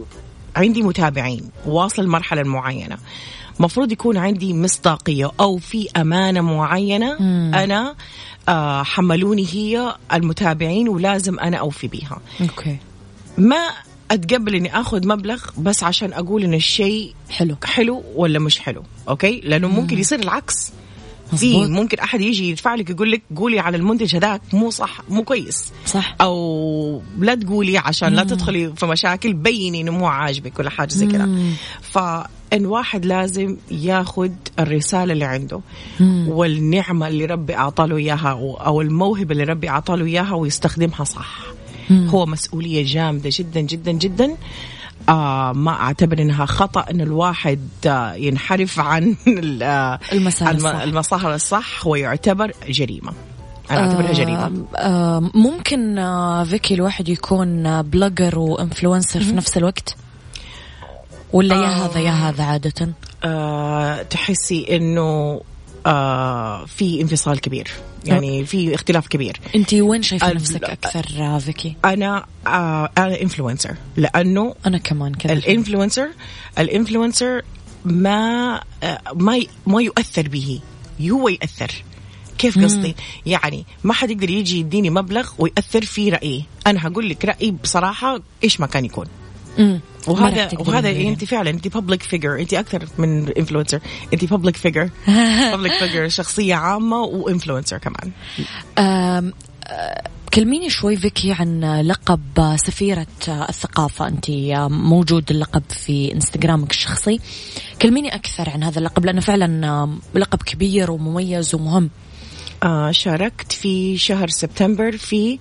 عندي 0.56 0.82
متابعين 0.82 1.50
واصل 1.66 2.08
مرحلة 2.08 2.44
معينة. 2.44 2.98
مفروض 3.60 3.92
يكون 3.92 4.18
عندي 4.18 4.54
مصداقية 4.54 5.32
أو 5.40 5.58
في 5.58 5.90
أمانة 5.98 6.42
معينة 6.42 7.18
أنا 7.64 7.96
آه 8.50 8.84
حملوني 8.84 9.48
هي 9.52 9.96
المتابعين 10.14 10.90
ولازم 10.90 11.40
أنا 11.40 11.58
أوفي 11.58 11.88
بيها. 11.88 12.22
okay. 12.42 12.78
ما 13.38 13.70
أتقبل 14.12 14.56
إني 14.56 14.80
آخذ 14.80 15.08
مبلغ 15.08 15.44
بس 15.58 15.84
عشان 15.84 16.14
أقول 16.14 16.44
إن 16.44 16.54
الشيء 16.54 17.14
حلو. 17.30 17.56
حلو 17.64 18.04
ولا 18.16 18.40
مش 18.40 18.60
حلو 18.60 18.84
أوكي؟ 19.10 19.42
لأنه 19.44 19.68
ممكن 19.68 19.98
يصير 19.98 20.20
العكس. 20.20 20.72
في. 21.38 21.66
ممكن 21.66 22.00
أحد 22.00 22.22
يجي 22.22 22.50
يدفع 22.50 22.76
لك 22.76 22.90
يقول 22.90 23.12
لك 23.12 23.22
قولي 23.36 23.60
على 23.60 23.78
المنتج 23.78 24.16
هذاك 24.16 24.42
مو 24.54 24.70
صح 24.70 25.02
مو 25.10 25.24
كويس. 25.24 25.72
صح. 25.86 26.16
أو 26.22 27.02
لا 27.20 27.36
تقولي 27.36 27.78
عشان 27.78 28.14
لا 28.14 28.24
تدخلي 28.24 28.74
في 28.76 28.86
مشاكل 28.86 29.34
بيني 29.34 29.82
إنه 29.82 29.92
مو 29.92 30.08
عاجبك 30.08 30.60
ولا 30.60 30.70
حاجة 30.70 30.90
زي 30.90 31.08
كذا. 31.08 31.30
فان 31.82 32.66
واحد 32.66 33.06
لازم 33.06 33.58
ياخذ 33.72 34.30
الرسالة 34.60 35.14
اللي 35.14 35.26
عنده 35.26 35.62
والنعمة 36.28 37.08
اللي 37.08 37.26
ربي 37.26 37.56
اعطاله 37.56 37.98
إياها 37.98 38.30
أو 38.66 38.82
الموهبة 38.82 39.32
اللي 39.32 39.44
ربي 39.44 39.70
اعطاله 39.70 40.06
إياها 40.06 40.34
ويستخدمها 40.34 41.04
صح. 41.04 41.40
هو 41.92 42.26
مسؤولية 42.26 42.86
جامدة 42.86 43.30
جدا 43.34 43.62
جدا 43.62 43.92
جدا. 43.92 44.38
آه 45.10 45.52
ما 45.54 45.72
أعتبر 45.72 46.22
إنها 46.22 46.46
خطأ 46.46 46.86
إن 46.92 47.02
الواحد 47.02 47.60
آه 47.88 48.14
ينحرف 48.14 48.80
عن 48.80 49.16
آه 49.62 50.00
المسار 50.14 50.50
الم- 50.52 50.58
الصح. 50.58 50.76
المسار 50.82 51.36
الصح 51.36 51.88
ويعتبر 51.88 52.52
جريمة. 52.70 53.14
أنا 53.72 53.80
أعتبرها 53.80 54.14
جريمة. 54.14 54.46
آم، 54.48 54.66
آم، 54.78 55.32
ممكن 55.34 55.98
آه، 56.00 56.44
فيكي 56.44 56.74
الواحد 56.74 57.10
يكون 57.10 57.66
آه، 57.66 57.82
blogger 57.82 58.40
و 58.40 58.47
influencer 58.47 59.20
في 59.20 59.32
نفس 59.32 59.58
الوقت؟ 59.58 59.96
ولا 61.34 61.56
يا 61.56 61.68
هذا 61.68 62.00
يا 62.00 62.12
هذا 62.12 62.44
عادة؟ 62.44 62.90
آه 63.24 64.02
تحسي 64.02 64.76
إنه 64.76 65.42
آه 65.86 66.66
في 66.66 67.02
انفصال 67.02 67.42
كبير. 67.42 67.72
يعني 68.06 68.46
في 68.46 68.76
اختلاف 68.76 69.08
كبير. 69.08 69.40
انت 69.56 69.74
وين 69.74 70.04
شايفة 70.04 70.32
ال- 70.32 70.36
نفسك 70.36 70.64
أكثر 70.64 71.40
فيكي 71.40 71.76
أنا 71.86 72.26
آه 72.48 72.90
أنا 72.98 73.22
influencer 73.22 73.76
لأنه 73.98 74.56
أنا 74.66 74.78
كمان 74.78 75.14
كذا. 75.16 75.34
ال 75.34 75.41
influencer 75.41 76.08
ال 76.60 76.67
influencer 76.67 77.42
ما 77.86 78.60
آه 78.84 79.00
ما 79.16 79.40
ما 79.68 79.82
يؤثر 79.82 80.28
به. 80.28 80.60
هو 81.02 81.30
يأثر 81.30 81.72
كيف 82.38 82.60
قصدي؟ 82.60 82.96
يعني 83.26 83.66
ما 83.84 83.94
حد 83.94 84.12
يقدر 84.12 84.30
يجي 84.30 84.60
يديني 84.60 84.90
مبلغ 84.90 85.30
ويأثر 85.38 85.86
في 85.86 86.10
رأيي، 86.10 86.44
أنا 86.68 86.88
هقول 86.88 87.10
لك 87.10 87.26
رأيي 87.26 87.52
بصراحة 87.52 88.20
إيش 88.44 88.60
ما 88.60 88.68
كان 88.68 88.86
يكون. 88.86 89.06
مم. 89.58 89.80
وهذا 90.08 90.50
وهذا. 90.60 90.90
انت 90.90 91.26
فعلا 91.26 91.50
انت 91.50 91.68
public 91.68 92.04
figure 92.04 92.40
انت 92.40 92.54
أكثر 92.54 92.86
من 92.98 93.30
influencer 93.30 93.80
انت 94.14 94.26
public 94.26 94.58
figure 94.58 94.90
public 95.52 95.74
figure 95.74 96.08
شخصية 96.08 96.56
عامة 96.56 97.02
و 97.02 97.09
influencer 97.09 97.78
كمان. 97.78 98.12
آه، 98.78 99.32
كلميني 100.34 100.70
شوي 100.70 100.96
فيكي 100.96 101.32
عن 101.32 101.82
لقب 101.82 102.56
سفيرة 102.56 103.08
الثقافة. 103.28 104.08
أنت 104.08 104.26
موجود 104.70 105.32
اللقب 105.32 105.64
في 105.70 106.14
إنستغرامك 106.14 106.72
الشخصي. 106.72 107.20
كلميني 107.82 108.16
أكثر 108.16 108.50
عن 108.50 108.64
هذا 108.64 108.80
اللقب 108.80 109.06
لأنه 109.06 109.22
فعلا 109.22 109.98
لقب 110.16 110.44
كبير 110.44 110.92
ومميز 110.92 111.56
ومهم. 111.56 111.90
آه 112.64 112.92
شاركت 112.92 113.52
في 113.52 113.98
شهر 113.98 114.28
سبتمبر 114.28 114.98
في 114.98 115.40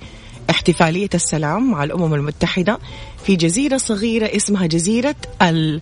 احتفالية 0.51 1.11
السلام 1.15 1.71
مع 1.71 1.85
الأمم 1.85 2.15
المتحدة 2.15 2.79
في 3.25 3.37
جزيرة 3.37 3.77
صغيرة 3.77 4.37
اسمها 4.37 4.67
جزيرة 4.67 5.17
ال... 5.43 5.81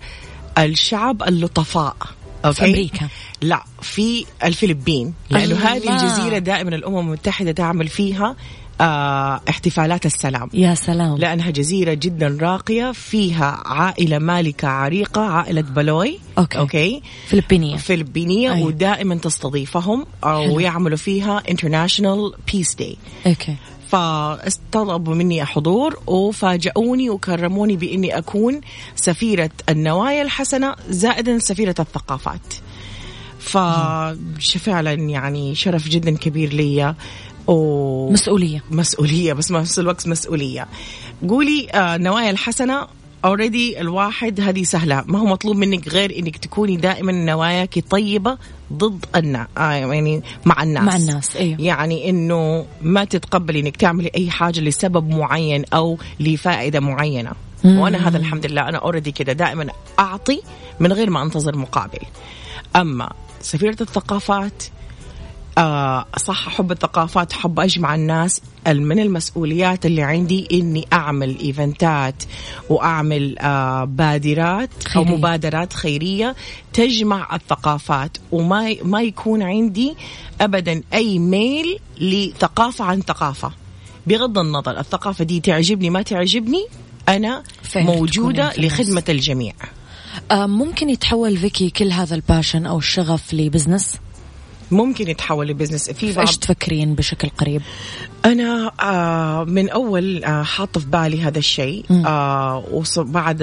الشعب 0.58 1.22
اللطفاء. 1.22 1.96
okay؟ 2.44 2.56
في 2.56 2.64
أمريكا. 2.64 3.08
لا 3.42 3.64
في 3.82 4.24
الفلبين. 4.44 5.14
لأنه 5.30 5.56
هذه 5.56 5.92
الجزيرة 5.92 6.38
دائما 6.38 6.74
الأمم 6.74 6.98
المتحدة 6.98 7.52
تعمل 7.52 7.88
فيها 7.88 8.36
آه 8.80 9.40
احتفالات 9.48 10.06
السلام. 10.06 10.50
يا 10.54 10.74
سلام. 10.74 11.16
لأنها 11.16 11.50
جزيرة 11.50 11.94
جدا 11.94 12.38
راقية 12.40 12.92
فيها 12.92 13.62
عائلة 13.66 14.18
مالكة 14.18 14.68
عريقة 14.68 15.20
عائلة 15.20 15.60
بلوي. 15.60 16.18
okay, 16.38 16.58
okay. 16.58 17.02
فلبينية. 17.26 17.76
فلبينية 17.76 18.54
أي. 18.54 18.62
ودائما 18.62 19.14
تستضيفهم 19.14 20.06
أو 20.24 20.60
يعملوا 20.60 20.96
فيها 20.96 21.42
International 21.50 22.34
Peace 22.52 22.74
Day. 22.80 22.96
okay. 23.26 23.56
فاستطلبوا 23.90 25.14
مني 25.14 25.44
حضور 25.44 25.98
وفاجئوني 26.06 27.10
وكرموني 27.10 27.76
بإني 27.76 28.18
أكون 28.18 28.60
سفيرة 28.96 29.50
النوايا 29.68 30.22
الحسنة 30.22 30.74
زائدا 30.88 31.38
سفيرة 31.38 31.74
الثقافات. 31.78 32.54
ففعلا 33.38 34.92
يعني 34.92 35.54
شرف 35.54 35.88
جدا 35.88 36.16
كبير 36.16 36.52
لي 36.52 36.94
و... 37.46 38.10
مسؤولية. 38.10 38.64
مسؤولية 38.70 39.32
بس 39.32 39.50
نفس 39.50 39.78
الوقت 39.78 40.08
مسؤولية. 40.08 40.68
قولي 41.28 41.68
آه 41.70 41.96
نوايا 41.96 42.30
الحسنة 42.30 42.86
already 43.24 43.80
الواحد 43.80 44.40
هذه 44.40 44.62
سهلة 44.62 45.04
ما 45.06 45.18
هو 45.18 45.24
مطلوب 45.24 45.56
منك 45.56 45.88
غير 45.88 46.18
إنك 46.18 46.36
تكوني 46.36 46.76
دائما 46.76 47.12
نواياك 47.12 47.78
طيبة 47.90 48.38
ضد 48.72 49.04
الناس 49.16 49.46
آه 49.58 49.72
يعني 49.72 50.22
مع 50.44 50.62
الناس 50.62 50.84
مع 50.84 50.96
الناس 50.96 51.36
أيوه. 51.36 51.60
يعني 51.60 52.10
إنه 52.10 52.66
ما 52.82 53.04
تتقبلي 53.04 53.60
إنك 53.60 53.76
تعملي 53.76 54.10
أي 54.16 54.30
حاجة 54.30 54.60
لسبب 54.60 55.08
معين 55.08 55.64
أو 55.74 55.98
لفائدة 56.20 56.80
معينة 56.80 57.32
مم. 57.64 57.78
وأنا 57.78 58.08
هذا 58.08 58.18
الحمد 58.18 58.46
لله 58.46 58.68
أنا 58.68 58.78
already 58.78 59.12
كده 59.12 59.32
دائما 59.32 59.66
أعطي 59.98 60.42
من 60.80 60.92
غير 60.92 61.10
ما 61.10 61.22
أنتظر 61.22 61.56
مقابل 61.56 61.98
أما 62.76 63.12
سفيرة 63.40 63.76
الثقافات 63.80 64.62
آه 65.58 66.06
صح 66.16 66.46
أحب 66.46 66.72
الثقافات 66.72 67.32
أحب 67.32 67.60
أجمع 67.60 67.94
الناس. 67.94 68.40
من 68.66 68.98
المسؤوليات 68.98 69.86
اللي 69.86 70.02
عندي 70.02 70.48
إني 70.52 70.86
أعمل 70.92 71.38
event 71.38 72.08
ات 72.08 72.22
وأعمل 72.68 73.38
آه 73.38 73.84
بادرات 73.84 74.70
خيرية. 74.84 75.10
أو 75.10 75.16
مبادرات 75.16 75.72
خيرية 75.72 76.36
تجمع 76.72 77.36
الثقافات. 77.36 78.16
وما 78.32 78.76
ما 78.82 79.02
يكون 79.02 79.42
عندي 79.42 79.94
أبدا 80.40 80.82
أي 80.94 81.18
ميل 81.18 81.78
لثقافة 82.00 82.84
عن 82.84 83.00
ثقافة. 83.00 83.52
بغض 84.06 84.38
النظر 84.38 84.80
الثقافة 84.80 85.24
دي 85.24 85.40
تعجبني 85.40 85.90
ما 85.90 86.02
تعجبني 86.02 86.66
أنا 87.08 87.42
موجودة 87.76 88.52
لخدمة 88.58 89.04
الجميع. 89.08 89.54
آه 90.30 90.46
ممكن 90.46 90.90
يتحول 90.90 91.36
فيكي 91.36 91.70
كل 91.70 91.90
هذا 91.92 92.14
ال 92.14 92.21
passion 92.21 92.66
أو 92.66 92.78
الشغف 92.78 93.34
ل 93.34 93.40
business؟ 93.40 93.96
ممكن 94.70 95.08
يتحول 95.08 95.46
ل 95.48 95.52
business. 95.52 95.90
في 95.90 96.12
بعض 96.12 96.26
إيش 96.26 96.36
تفكرين 96.36 96.94
بشكل 96.94 97.28
قريب؟ 97.28 97.62
أنا 98.24 98.72
آه 98.82 99.44
من 99.44 99.68
أول 99.68 100.24
آه 100.24 100.42
حاطه 100.42 100.80
في 100.80 100.86
بالي 100.86 101.22
هذا 101.22 101.38
الشيء 101.38 101.84
آه 102.06 102.82
وبعد 102.96 103.42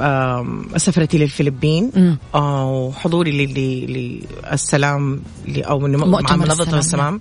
آه 0.00 0.46
سفرتي 0.76 1.18
للفلبين 1.18 2.16
آه 2.34 2.70
وحضوري 2.70 3.46
للسلام 3.46 5.22
أو 5.48 5.78
من 5.78 5.96
مع 5.96 6.36
منظمة 6.36 6.78
السلام. 6.78 7.20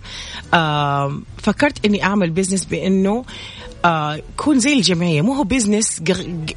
آه 0.53 1.19
فكرت 1.37 1.85
إني 1.85 2.03
أعمل 2.03 2.29
business 2.29 2.65
بإنه 2.65 3.25
آه 3.85 4.19
كون 4.37 4.59
زي 4.59 4.73
الجمعية. 4.73 5.21
مو 5.21 5.33
هو 5.33 5.43
business 5.43 6.01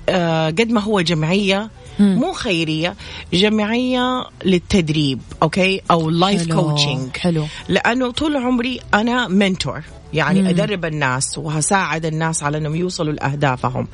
آه 0.09 0.47
قد 0.47 0.71
ما 0.71 0.81
هو 0.81 1.01
جمعية 1.01 1.71
مو 1.99 2.33
خيرية 2.33 2.95
جمعية 3.33 4.25
للتدريب 4.45 5.21
okay؟ 5.43 5.81
أو 5.91 6.11
life 6.11 6.53
coaching 6.53 7.17
حلو. 7.17 7.47
لأنه 7.69 8.11
طول 8.11 8.37
عمري 8.37 8.81
أنا 8.95 9.29
mentor 9.29 9.83
يعني 10.13 10.43
مم. 10.43 10.49
أدرب 10.49 10.85
الناس 10.85 11.39
وهساعد 11.39 12.07
الناس 12.07 12.43
على 12.43 12.59
إنهم 12.59 12.75
يوصلوا 12.75 13.13
لأهدافهم. 13.13 13.89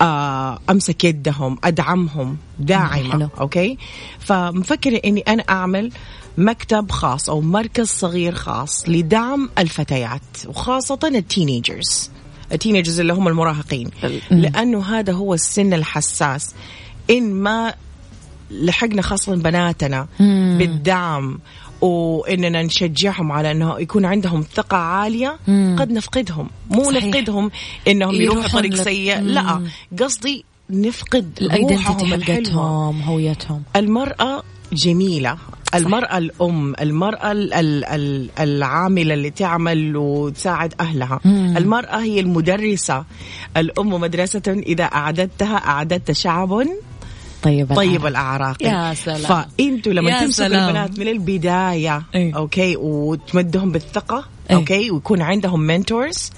آه 0.00 0.58
أمسك 0.70 1.04
يدهم 1.04 1.58
أدعمهم 1.64 2.36
داعمة 2.58 3.12
حلو. 3.12 3.28
okay؟ 3.40 3.78
فمفكره 4.18 5.00
إني 5.04 5.20
أنا 5.20 5.42
أعمل 5.50 5.92
مكتب 6.38 6.90
خاص 6.90 7.30
أو 7.30 7.40
مركز 7.40 7.86
صغير 7.86 8.34
خاص 8.34 8.88
لدعم 8.88 9.50
الفتيات 9.58 10.22
وخاصة 10.46 10.98
ال 11.04 11.14
teenagers. 11.14 12.10
ال 12.52 12.57
teenagers 12.57 13.00
اللي 13.00 13.12
هم 13.12 13.28
المراهقين. 13.28 13.90
لأنه 14.30 14.84
هذا 14.84 15.12
هو 15.12 15.34
السن 15.34 15.74
الحساس 15.74 16.54
إن 17.10 17.32
ما 17.32 17.74
لحقنا 18.50 19.02
خاصة 19.02 19.36
بناتنا 19.36 20.06
مم. 20.20 20.56
بالدعم 20.58 21.38
وإننا 21.80 22.62
نشجعهم 22.62 23.32
على 23.32 23.50
إنه 23.50 23.80
يكون 23.80 24.04
عندهم 24.04 24.44
ثقة 24.54 24.76
عالية 24.76 25.38
مم. 25.48 25.76
قد 25.78 25.92
نفقدهم. 25.92 26.50
مو 26.70 26.82
صحيح. 26.82 27.04
نفقدهم 27.04 27.50
إنهم 27.88 28.14
يروحوا 28.14 28.48
طريق 28.48 28.74
سيء. 28.74 29.20
لا 29.20 29.60
قصدي 30.00 30.44
نفقد 30.70 31.48
روحهم 31.52 32.22
حقتهم 32.22 33.02
هويتهم 33.02 33.62
المرأة 33.76 34.42
جميلة. 34.72 35.36
المرأة 35.74 36.18
الأم 36.18 36.74
المرأة 36.80 37.32
العاملة 38.40 39.14
اللي 39.14 39.30
تعمل 39.30 39.96
وتساعد 39.96 40.74
أهلها. 40.80 41.20
مم. 41.24 41.56
المرأة 41.56 42.00
هي 42.00 42.20
المدرسة. 42.20 43.04
الأم 43.56 43.88
مدرسة 43.88 44.42
إذا 44.66 44.84
أعددتها 44.84 45.56
أعددت 45.56 46.12
شعب 46.12 46.66
طيب 47.42 47.74
طيب 47.74 48.06
الأعراق. 48.06 48.62
يا 48.62 48.94
سلام. 48.94 49.18
فأنتوا 49.20 49.92
لما 49.92 50.20
تمسكوا 50.20 50.46
البنات 50.46 50.98
من 50.98 51.08
البداية 51.08 52.02
إيه؟ 52.14 52.36
أوكي 52.36 52.76
وتمدهم 52.76 53.72
بالثقة 53.72 54.24
إيه؟ 54.50 54.56
okay 54.56 54.90
ويكون 54.90 55.22
عندهم 55.22 55.60
mentors 55.60 56.30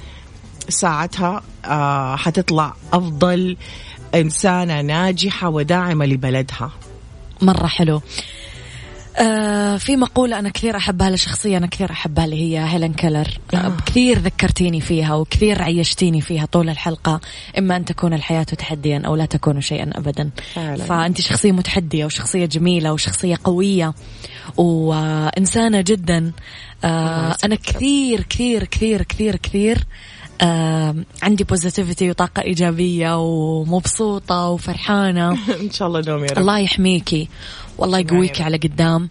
ساعتها 0.68 1.42
آه 1.64 2.16
حتطلع 2.16 2.74
أفضل 2.92 3.56
إنسانة 4.14 4.80
ناجحة 4.80 5.48
وداعمة 5.48 6.06
لبلدها. 6.06 6.70
مرة 7.42 7.66
حلو. 7.66 8.02
آه 9.16 9.76
في 9.76 9.96
مقولة 9.96 10.38
أنا 10.38 10.48
كثير 10.48 10.76
أحبها 10.76 11.10
لشخصية 11.10 11.56
أنا 11.56 11.66
كثير 11.66 11.90
أحبها 11.90 12.24
اللي 12.24 12.36
هي 12.36 12.64
هيلين 12.68 12.92
كيلر 12.92 13.28
آه. 13.54 13.76
كثير 13.86 14.18
ذكرتيني 14.18 14.80
فيها 14.80 15.14
وكثير 15.14 15.62
عيشتيني 15.62 16.20
فيها 16.20 16.46
طول 16.46 16.70
الحلقة 16.70 17.20
إما 17.58 17.76
أن 17.76 17.84
تكون 17.84 18.14
الحياة 18.14 18.42
تحديا 18.42 19.02
أو 19.06 19.16
لا 19.16 19.26
تكون 19.26 19.60
شيئا 19.60 19.90
أبدا 19.94 20.30
فعلا. 20.54 20.84
فأنت 20.84 21.20
شخصية 21.20 21.52
متحدية 21.52 22.04
وشخصية 22.04 22.46
جميلة 22.46 22.92
وشخصية 22.92 23.38
قوية 23.44 23.94
وإنسانة 24.56 25.80
جدا 25.80 26.32
آه 26.84 27.36
أنا 27.44 27.54
كثير 27.54 28.22
كثير 28.22 28.64
كثير 28.64 29.02
كثير 29.02 29.36
كثير 29.36 29.78
آه 29.78 29.84
عندي 31.22 31.44
positivity 31.44 32.10
وطاقة 32.10 32.42
إيجابية 32.42 33.18
ومبسوطة 33.18 34.48
وفرحانة. 34.48 35.30
إن 35.64 35.70
شاء 35.70 35.88
الله 35.88 36.00
دوم 36.00 36.24
يا 36.24 36.30
رب. 36.30 36.38
الله 36.38 36.58
يحميكي. 36.58 37.28
والله 37.78 37.98
يقويك 37.98 38.40
على 38.40 38.56
قدام. 38.56 39.08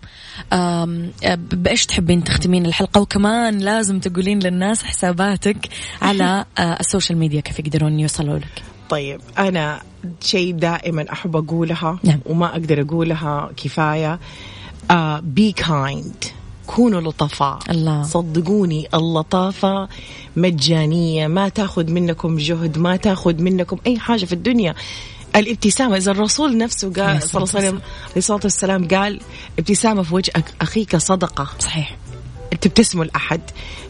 بإيش 1.51 1.85
تحبين 1.85 2.23
تختمين 2.23 2.65
الحلقة؟ 2.65 3.01
وكمان 3.01 3.59
لازم 3.59 3.99
تقولين 3.99 4.39
للناس 4.39 4.83
حساباتك 4.83 5.57
على 6.01 6.45
آه، 6.57 6.61
ال 6.79 6.85
social 6.85 7.17
media 7.17 7.41
كيف 7.41 7.59
يقدرون 7.59 7.99
يوصلوا 7.99 8.37
لك؟ 8.37 8.63
طيب 8.89 9.21
أنا 9.37 9.81
شيء 10.21 10.55
دائما 10.55 11.05
أحب 11.11 11.35
أقولها 11.35 11.99
نعم. 12.03 12.19
وما 12.25 12.45
أقدر 12.45 12.81
أقولها 12.81 13.51
كفاية. 13.57 14.19
بي 15.21 15.51
uh, 15.51 15.55
كايند 15.55 16.23
كونوا 16.67 17.01
لطفاء. 17.01 17.59
الله. 17.69 18.03
صدقوني 18.03 18.87
اللطافة 18.93 19.87
مجانية. 20.35 21.27
ما 21.27 21.49
تاخذ 21.49 21.91
منكم 21.91 22.37
جهد 22.37 22.77
ما 22.77 22.95
تاخذ 22.95 23.41
منكم 23.41 23.77
أي 23.87 23.99
حاجة 23.99 24.25
في 24.25 24.33
الدنيا. 24.33 24.75
الابتسامة 25.35 25.97
إذا 25.97 26.11
الرسول 26.11 26.57
نفسه 26.57 26.93
قال 26.93 27.23
صلى 27.23 27.43
الله 27.43 27.55
عليه 27.55 27.79
وسلم 28.15 28.39
والسلام. 28.43 28.87
قال 28.87 29.19
ابتسامة 29.59 30.03
في 30.03 30.15
وجه 30.15 30.31
أخيك 30.61 30.95
صدقة. 30.95 31.47
صحيح. 31.59 31.97
تبتسموا 32.61 33.05
لأحد 33.05 33.41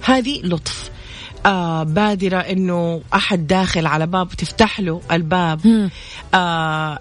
هذه 0.01 0.41
لطف. 0.43 0.91
آه 1.45 1.83
بادرة 1.83 2.37
إنه 2.37 3.01
أحد 3.13 3.47
داخل 3.47 3.87
على 3.87 4.07
باب 4.07 4.29
تفتح 4.29 4.79
له 4.79 5.01
الباب. 5.11 5.89
آه 6.33 6.99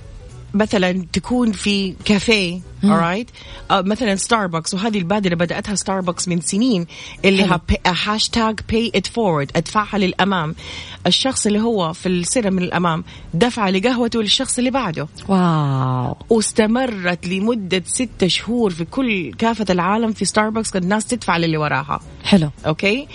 مثلا 0.55 1.07
تكون 1.12 1.53
في 1.53 1.94
كافيه 2.05 2.61
alright 2.84 3.26
آه 3.70 3.80
مثلا 3.80 4.16
ستاربكس 4.16 4.74
وهذه 4.74 4.98
البادرة 4.98 5.34
بدأتها 5.34 5.74
ستاربكس 5.74 6.28
من 6.28 6.40
سنين 6.40 6.86
اللي. 7.24 7.44
ها 7.44 7.61
hashtag 7.86 8.61
pay 8.70 8.93
it 8.95 9.07
forward 9.07 9.51
أدفعها 9.57 9.98
للأمام. 9.98 10.55
الشخص 11.07 11.46
اللي 11.46 11.61
هو 11.61 11.92
في 11.92 12.09
السيارة 12.09 12.51
من 12.50 12.62
الأمام 12.62 13.05
دفع 13.34 13.68
لقهوته 13.68 14.22
للشخص 14.22 14.59
اللي 14.59 14.70
بعده. 14.70 15.09
واو. 15.28 16.16
واستمرت 16.30 17.26
لمدة 17.26 17.82
ستة 17.86 18.26
شهور 18.26 18.70
في 18.70 18.84
كل 18.84 19.32
كافة 19.38 19.66
العالم 19.70 20.12
في 20.12 20.24
ستاربكس 20.24 20.70
كانت 20.70 20.84
الناس 20.84 21.07
تدفع 21.07 21.36
للي 21.36 21.57
وراها. 21.57 22.00
حلو. 22.24 22.50
okay 22.66 23.09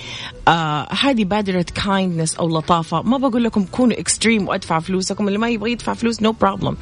آه 0.47 0.87
هذه 1.01 1.23
بادرة 1.23 1.65
kindness 1.85 2.35
أو 2.35 2.57
لطافة. 2.57 3.01
ما 3.01 3.17
بقول 3.17 3.43
لكم 3.43 3.63
كونوا 3.63 3.99
extreme 3.99 4.47
وأدفع 4.47 4.79
فلوسكم 4.79 5.27
اللي 5.27 5.39
ما 5.39 5.49
يبغى 5.49 5.71
يدفع 5.71 5.93
فلوس 5.93 6.21
no 6.21 6.35
no 6.41 6.49
problem 6.49 6.77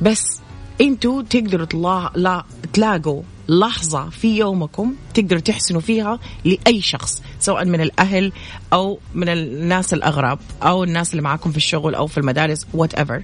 بس 0.00 0.40
أنتوا 0.80 1.22
تقدروا 1.22 1.66
تلا... 1.66 2.10
لا 2.14 2.44
تلاقوا 2.72 3.22
لحظة 3.48 4.10
في 4.10 4.36
يومكم 4.38 4.94
تقدروا 5.14 5.40
تحسنوا 5.40 5.80
فيها 5.80 6.18
لأي 6.44 6.80
شخص 6.80 7.22
سواء 7.40 7.64
من 7.64 7.80
الأهل 7.80 8.32
أو 8.72 8.98
من 9.14 9.28
الناس 9.28 9.94
الأغراب 9.94 10.38
أو 10.62 10.84
الناس 10.84 11.10
اللي 11.10 11.22
معاكم 11.22 11.50
في 11.50 11.56
الشغل 11.56 11.94
أو 11.94 12.06
في 12.06 12.18
المدارس 12.18 12.66
whatever. 12.76 13.22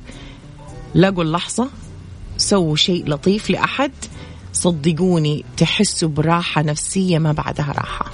لقوا 0.94 1.22
اللحظة 1.22 1.70
سووا 2.36 2.76
شيء 2.76 3.08
لطيف 3.08 3.50
لأحد 3.50 3.92
صدقوني 4.52 5.44
تحسوا 5.56 6.08
براحة 6.08 6.62
نفسية 6.62 7.18
ما 7.18 7.32
بعدها 7.32 7.72
راحة. 7.72 8.10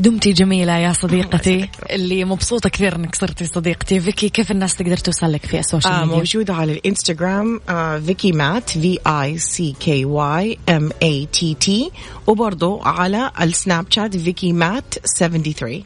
دمتي 0.00 0.32
جميلة 0.32 0.76
يا 0.78 0.92
صديقتي. 0.92 1.68
اللي 1.90 2.24
مبسوطة 2.24 2.68
كثير 2.70 2.96
إنك 2.96 3.14
صرتي 3.14 3.46
صديقتي. 3.46 4.00
فيكي 4.00 4.28
كيف 4.28 4.50
الناس 4.50 4.74
تقدر 4.74 4.96
توصل 4.96 5.32
لك 5.32 5.46
في 5.46 5.58
ال 5.58 5.63
social 5.63 5.92
آه 5.92 6.04
ميديا؟ 6.04 6.16
موجودة 6.16 6.54
على 6.54 6.72
الإنستغرام 6.72 7.60
آه 7.68 7.98
فيكي 7.98 8.32
مات 8.32 8.70
V 8.70 8.98
I 9.06 9.38
C 9.38 9.74
K 9.80 10.04
Y 10.04 10.58
M 10.68 10.90
A 11.02 11.28
T 11.32 11.54
T 11.54 11.90
وبرضه 12.26 12.80
على 12.84 13.30
السناب 13.40 13.86
شات 13.90 14.16
فيكي 14.16 14.52
مات 14.52 14.94
73 15.18 15.82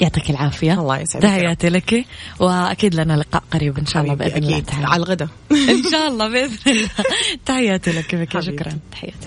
يعطيك 0.00 0.30
العافية. 0.30 0.80
الله 0.80 0.98
يسعدك. 0.98 1.22
تحياتي 1.22 1.68
لك 1.68 2.04
وأكيد 2.40 2.94
لنا 2.94 3.12
لقاء 3.12 3.42
قريب 3.50 3.78
إن 3.78 3.86
شاء 3.86 4.02
الله 4.02 4.14
بإذن 4.14 4.36
الله 4.36 4.56
أكيد. 4.56 4.64
تعالى. 4.64 4.86
على 4.86 4.96
الغداء. 5.02 5.28
إن 5.74 5.82
شاء 5.90 6.08
الله 6.08 6.28
بإذن 6.28 6.58
الله. 6.66 6.88
تحياتي 7.46 7.92
لك 7.92 8.14
بك 8.14 8.36
حبيبتي. 8.36 8.52
شكرا 8.52 8.78
تحياتي. 8.92 9.26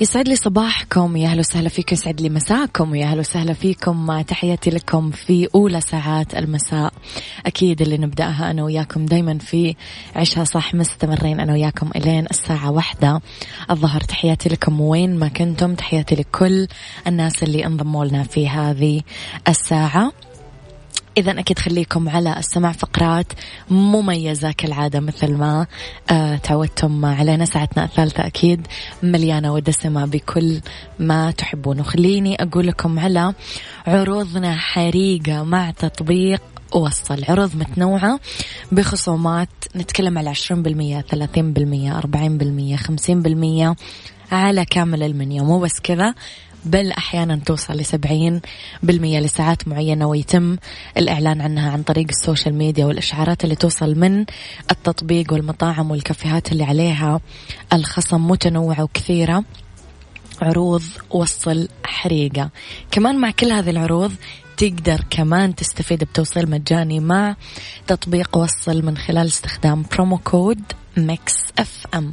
يسعد 0.00 0.28
لي 0.28 0.36
صباحكم. 0.36 1.16
يا 1.16 1.28
أهلا 1.28 1.40
وسهلا 1.40 1.68
فيكم 1.68 1.92
يسعد 1.92 2.20
لي 2.20 2.28
مساكم. 2.28 2.90
ويا 2.90 3.06
أهلا 3.06 3.20
وسهلا 3.20 3.52
فيكم. 3.52 4.20
تحياتي 4.20 4.70
لكم 4.70 5.10
في 5.10 5.48
أولى 5.54 5.80
ساعات 5.80 6.34
المساء. 6.34 6.92
أكيد 7.46 7.82
اللي 7.82 7.98
نبدأها 7.98 8.50
أنا 8.50 8.64
وياكم 8.64 9.06
دائما 9.06 9.38
في 9.38 9.76
عشها 10.16 10.44
صح 10.44 10.74
مستمرين. 10.74 11.40
أنا 11.40 11.52
وياكم 11.52 11.90
إلين 11.96 12.26
الساعة 12.30 12.70
واحدة. 12.70 13.20
الظهر 13.70 14.00
تحياتي 14.00 14.48
لكم 14.48 14.80
وين 14.80 15.18
ما 15.18 15.28
كنتم. 15.28 15.74
تحياتي 15.74 16.14
لكل 16.14 16.68
الناس 17.06 17.42
اللي 17.42 17.66
انضموا 17.66 18.04
لنا 18.04 18.22
في 18.22 18.48
هذه 18.48 19.02
الساعة. 19.48 20.12
إذا 21.18 21.40
أكيد 21.40 21.58
خليكم 21.58 22.08
على 22.08 22.38
السمع 22.38 22.72
فقرات 22.72 23.32
مميزة 23.70 24.52
كالعادة 24.52 25.00
مثل 25.00 25.32
ما 25.32 25.66
آه 26.10 26.36
تعودتم 26.36 27.04
علينا 27.04 27.44
ساعتنا 27.44 27.84
الثالثة 27.84 28.26
أكيد 28.26 28.66
مليانة 29.02 29.52
ودسمة 29.52 30.06
بكل 30.06 30.60
ما 30.98 31.30
تحبون. 31.30 31.80
وخليني 31.80 32.42
أقول 32.42 32.66
لكم 32.66 32.98
على 32.98 33.34
عروضنا 33.86 34.56
حريقة 34.56 35.42
مع 35.42 35.70
تطبيق 35.70 36.42
وصل. 36.72 37.24
عروض 37.28 37.56
متنوعة 37.56 38.20
بخصومات 38.72 39.48
نتكلم 39.76 40.18
على 40.18 40.34
20% 40.34 41.00
30% 41.00 41.92
40% 41.92 42.76
50% 42.76 43.76
على 44.32 44.64
كامل 44.64 45.02
المنيو. 45.02 45.44
مو 45.44 45.58
بس 45.58 45.80
كذا 45.80 46.14
بل 46.64 46.92
أحيانا 46.92 47.36
توصل 47.36 47.74
لسبعين 47.74 48.40
بالمية 48.82 49.20
لساعات 49.20 49.68
معينة 49.68 50.06
ويتم 50.06 50.56
الإعلان 50.96 51.40
عنها 51.40 51.70
عن 51.70 51.82
طريق 51.82 52.06
السوشيال 52.08 52.54
ميديا 52.54 52.86
والإشعارات 52.86 53.44
اللي 53.44 53.54
توصل 53.54 53.98
من 53.98 54.24
التطبيق 54.70 55.32
والمطاعم 55.32 55.90
والكافيهات 55.90 56.52
اللي 56.52 56.64
عليها 56.64 57.20
الخصم 57.72 58.28
متنوعة 58.28 58.82
وكثيرة. 58.82 59.44
عروض 60.42 60.82
وصل 61.10 61.68
حريقة. 61.84 62.50
كمان 62.90 63.18
مع 63.18 63.30
كل 63.30 63.52
هذه 63.52 63.70
العروض 63.70 64.12
تقدر 64.56 65.04
كمان 65.10 65.54
تستفيد 65.54 66.04
بتوصيل 66.04 66.50
مجاني 66.50 67.00
مع 67.00 67.36
تطبيق 67.86 68.36
وصل 68.36 68.82
من 68.82 68.96
خلال 68.96 69.26
استخدام 69.26 69.84
promo 69.92 70.18
code 70.18 70.60
Mix 70.96 71.34
FM. 71.58 72.12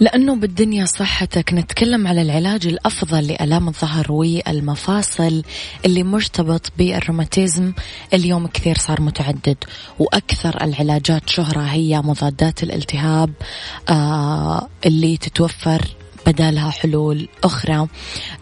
لأنه 0.00 0.36
بالدنيا 0.36 0.84
صحتك. 0.84 1.54
نتكلم 1.54 2.06
على 2.06 2.22
العلاج 2.22 2.66
الأفضل 2.66 3.26
لآلام 3.26 3.68
الظهر 3.68 4.12
والمفاصل 4.12 5.42
اللي 5.84 6.02
مرتبط 6.02 6.72
بالروماتيزم. 6.78 7.72
اليوم 8.14 8.46
كثير 8.46 8.78
صار 8.78 9.00
متعدد 9.00 9.56
وأكثر 9.98 10.64
العلاجات 10.64 11.28
شهرة 11.28 11.60
هي 11.60 12.00
مضادات 12.00 12.62
الالتهاب 12.62 13.32
آه 13.88 14.68
اللي 14.86 15.16
تتوفر 15.16 15.82
بدالها 16.26 16.70
حلول 16.70 17.28
أخرى 17.44 17.88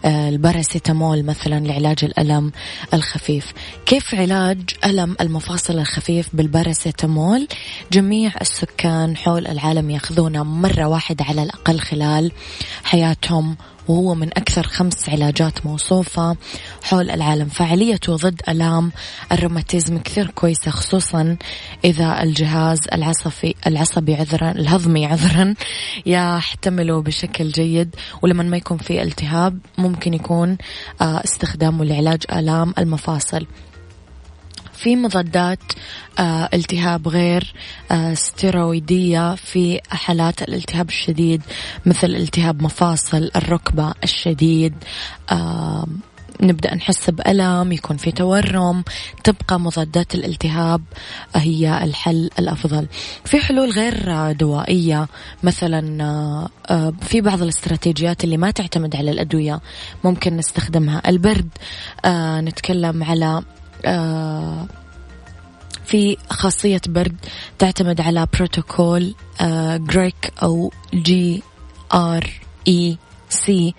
آه، 0.05 0.29
الباراسيتامول 0.29 1.23
مثلا 1.23 1.59
لعلاج 1.67 1.97
الألم 2.03 2.51
الخفيف. 2.93 3.53
كيف 3.85 4.15
علاج 4.15 4.59
ألم 4.85 5.15
المفاصل 5.21 5.79
الخفيف 5.79 6.29
بالباراسيتامول؟ 6.33 7.47
جميع 7.91 8.31
السكان 8.41 9.17
حول 9.17 9.47
العالم 9.47 9.89
يأخذونه 9.89 10.43
مرة 10.43 10.85
واحدة 10.85 11.25
على 11.25 11.43
الأقل 11.43 11.79
خلال 11.79 12.31
حياتهم 12.83 13.55
وهو 13.87 14.15
من 14.15 14.27
أكثر 14.27 14.63
خمس 14.63 15.09
علاجات 15.09 15.65
موصوفة. 15.65 16.37
حول 16.83 17.09
العالم 17.11 17.45
فعاليته 17.45 18.15
ضد 18.15 18.41
ألام. 18.49 18.91
الروماتيزم 19.31 19.97
كثير 19.97 20.27
كويسة 20.27 20.71
خصوصا 20.71 21.37
إذا 21.85 22.23
الجهاز 22.23 22.79
العصبي 22.93 23.55
العصبي 23.67 24.15
عذرا 24.15 24.51
الهضمي 24.51 25.05
عذرا 25.05 25.53
يحتمله 26.05 27.01
بشكل 27.01 27.49
جيد. 27.49 27.95
ولما 28.21 28.43
ما 28.43 28.57
يكون 28.57 28.77
في 28.77 29.01
التهاب 29.01 29.59
ممكن 29.77 30.13
يكون 30.13 30.57
آه، 31.01 31.23
استخدامه 31.23 31.85
لعلاج 31.85 32.23
آلام 32.31 32.73
المفاصل. 32.77 33.47
في 34.85 34.95
مضادات 34.95 35.59
آه 36.19 36.49
التهاب 36.53 37.07
غير 37.07 37.53
آه 37.91 38.13
ستيرويدية 38.13 39.35
في 39.35 39.81
حالات 39.89 40.41
الالتهاب 40.41 40.89
الشديد 40.89 41.41
مثل 41.85 42.07
التهاب 42.07 42.61
مفاصل 42.61 43.31
الركبة 43.35 43.93
الشديد 44.03 44.73
نبدأ 46.41 46.75
نحس 46.75 47.09
بألم 47.09 47.71
يكون 47.71 47.97
في 47.97 48.11
تورم 48.11 48.83
تبقى 49.23 49.59
مضادات 49.59 50.15
الالتهاب 50.15 50.81
هي 51.35 51.83
الحل 51.83 52.29
الأفضل. 52.39 52.87
في 53.25 53.39
حلول 53.39 53.71
غير 53.71 54.31
دوائية 54.31 55.07
مثلا 55.43 56.03
آه، 56.69 56.93
في 57.01 57.21
بعض 57.21 57.41
الاستراتيجيات 57.41 58.23
اللي 58.23 58.37
ما 58.37 58.51
تعتمد 58.51 58.95
على 58.95 59.11
الأدوية 59.11 59.61
ممكن 60.03 60.37
نستخدمها. 60.37 61.01
البرد 61.07 61.49
نتكلم 62.41 63.03
على 63.03 63.41
في 65.85 66.17
خاصية 66.29 66.81
برد 66.87 67.15
تعتمد 67.59 68.01
على 68.01 68.27
بروتوكول 68.33 69.15
GREC 69.77 70.33
أو 70.43 70.71
جي 70.93 71.43
آر 71.93 72.29
إي 72.67 72.97
سي 73.29 73.73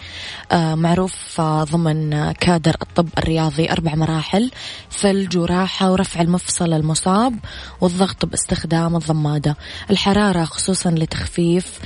معروف 0.53 1.41
آه، 1.41 1.65
ضمن 1.65 2.33
كادر 2.33 2.77
الطب 2.83 3.09
الرياضي 3.19 3.71
أربع 3.71 3.95
مراحل 3.95 4.51
ثلج 4.93 5.37
وراحة 5.37 5.93
ورفع 5.93 6.21
المفصل 6.21 6.73
المصاب 6.73 7.39
والضغط 7.81 8.25
باستخدام 8.25 8.97
الضمادة. 8.97 9.57
الحرارة 9.91 10.45
خصوصا 10.45 10.91
لتخفيف 10.91 11.79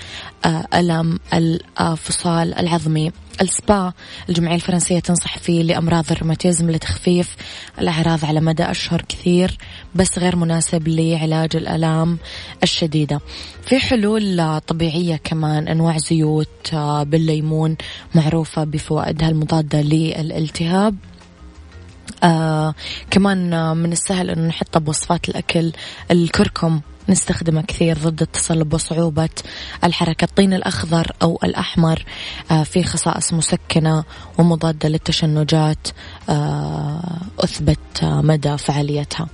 آه، 0.44 0.66
ألم 0.74 1.18
الفصال 1.80 2.54
العظمي. 2.54 3.12
السبا 3.42 3.92
الجمعية 4.28 4.54
الفرنسية 4.54 4.98
تنصح 4.98 5.38
فيه 5.38 5.62
لأمراض 5.62 6.04
الروماتيزم 6.12 6.70
لتخفيف 6.70 7.36
الأعراض 7.78 8.24
على 8.24 8.40
مدى 8.40 8.62
أشهر 8.62 9.02
كثير 9.08 9.58
بس 9.94 10.18
غير 10.18 10.36
مناسب 10.36 10.88
لعلاج 10.88 11.56
الآلام 11.56 12.18
الشديدة. 12.62 13.20
في 13.62 13.78
حلول 13.78 14.60
طبيعية 14.60 15.16
كمان 15.16 15.68
أنواع 15.68 15.98
زيوت 15.98 16.74
آه، 16.74 17.02
بالليمون 17.02 17.76
معروفة 18.14 18.64
بفوائدها 18.64 19.28
المضادة 19.28 19.80
للالتهاب. 19.80 20.96
آه 22.22 22.74
كمان 23.10 23.76
من 23.76 23.92
السهل 23.92 24.30
أنه 24.30 24.48
نحطه 24.48 24.80
بوصفات 24.80 25.28
الأكل 25.28 25.72
الكركم. 26.10 26.80
نستخدمه 27.08 27.62
كثير 27.62 27.98
ضد 27.98 28.22
التصلب 28.22 28.74
وصعوبة 28.74 29.28
الحركة 29.84 30.24
الطين 30.24 30.54
الأخضر 30.54 31.12
أو 31.22 31.38
الأحمر 31.44 32.04
آه، 32.50 32.62
في 32.62 32.84
خصائص 32.84 33.32
مسكنة 33.32 34.04
ومضادة 34.38 34.88
للتشنجات 34.88 35.88
آه، 36.28 37.20
أثبت 37.40 37.78
مدى 38.02 38.58
فعاليتها. 38.58 39.28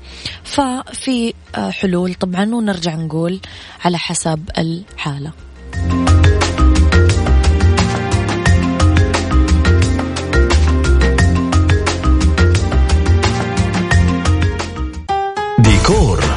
ففي 0.44 1.34
آه، 1.54 1.70
حلول 1.70 2.14
طبعا 2.14 2.54
ونرجع 2.54 2.94
نقول 2.94 3.40
على 3.84 3.98
حسب 3.98 4.50
الحالة. 4.58 5.32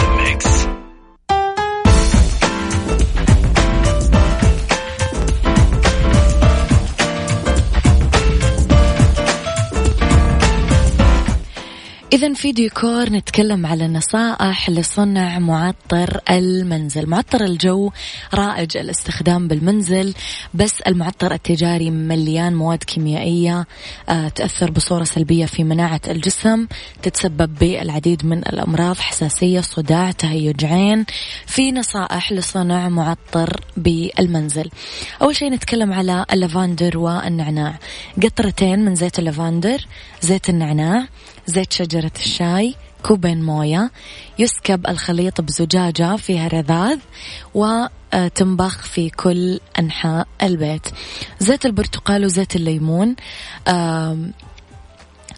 إذا 12.13 12.33
في 12.33 12.51
ديكور 12.51 13.09
نتكلم 13.09 13.65
على 13.65 13.87
نصائح 13.87 14.69
لصنع 14.69 15.39
معطر 15.39 16.19
المنزل، 16.29 17.09
معطر 17.09 17.43
الجو 17.43 17.91
رائج 18.33 18.77
الاستخدام 18.77 19.47
بالمنزل 19.47 20.13
بس 20.53 20.81
المعطر 20.81 21.33
التجاري 21.33 21.91
مليان 21.91 22.55
مواد 22.55 22.83
كيميائية 22.83 23.67
آه، 24.09 24.27
تأثر 24.27 24.71
بصورة 24.71 25.03
سلبية 25.03 25.45
في 25.45 25.63
مناعة 25.63 26.01
الجسم، 26.07 26.67
تتسبب 27.01 27.55
بالعديد 27.59 28.25
من 28.25 28.37
الأمراض 28.37 28.95
حساسية، 28.95 29.61
صداع، 29.61 30.11
تهيج 30.11 30.65
عين. 30.65 31.05
في 31.45 31.71
نصائح 31.71 32.31
لصنع 32.31 32.89
معطر 32.89 33.61
بالمنزل. 33.77 34.69
أول 35.21 35.35
شيء 35.35 35.51
نتكلم 35.51 35.93
على 35.93 36.25
اللافندر 36.33 36.97
والنعناع، 36.97 37.79
قطرتين 38.23 38.79
من 38.79 38.95
زيت 38.95 39.19
اللافندر، 39.19 39.87
زيت 40.21 40.49
النعناع، 40.49 41.07
زيت 41.47 41.73
شجرة 41.73 42.11
الشاي 42.15 42.75
كوبين 43.03 43.43
موية 43.43 43.91
يسكب 44.39 44.87
الخليط 44.87 45.41
بزجاجة 45.41 46.15
فيها 46.15 46.47
رذاذ 46.47 46.99
وتنبخ 47.53 48.81
في 48.81 49.09
كل 49.09 49.59
أنحاء 49.79 50.27
البيت. 50.43 50.87
زيت 51.39 51.65
البرتقال 51.65 52.25
وزيت 52.25 52.55
الليمون 52.55 53.15
آم، 53.67 54.31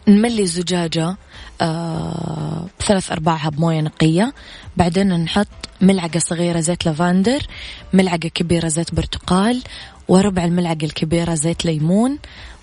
نملي 0.08 0.42
الزجاجة 0.42 1.16
آه، 1.62 2.66
ثلاث 2.80 3.12
أرباعها 3.12 3.50
بموية 3.50 3.82
نقية. 3.82 4.34
بعدين 4.78 5.14
نحط 5.24 5.48
ملعقة 5.82 6.20
صغيرة 6.20 6.60
زيت 6.60 6.86
لافندر 6.86 7.48
ملعقة 7.94 8.18
كبيرة 8.18 8.68
زيت 8.68 8.96
برتقال 8.96 9.62
وربع 10.08 10.46
الملعقة 10.46 10.84
الكبيرة 10.86 11.34
زيت 11.36 11.66
ليمون 11.66 12.18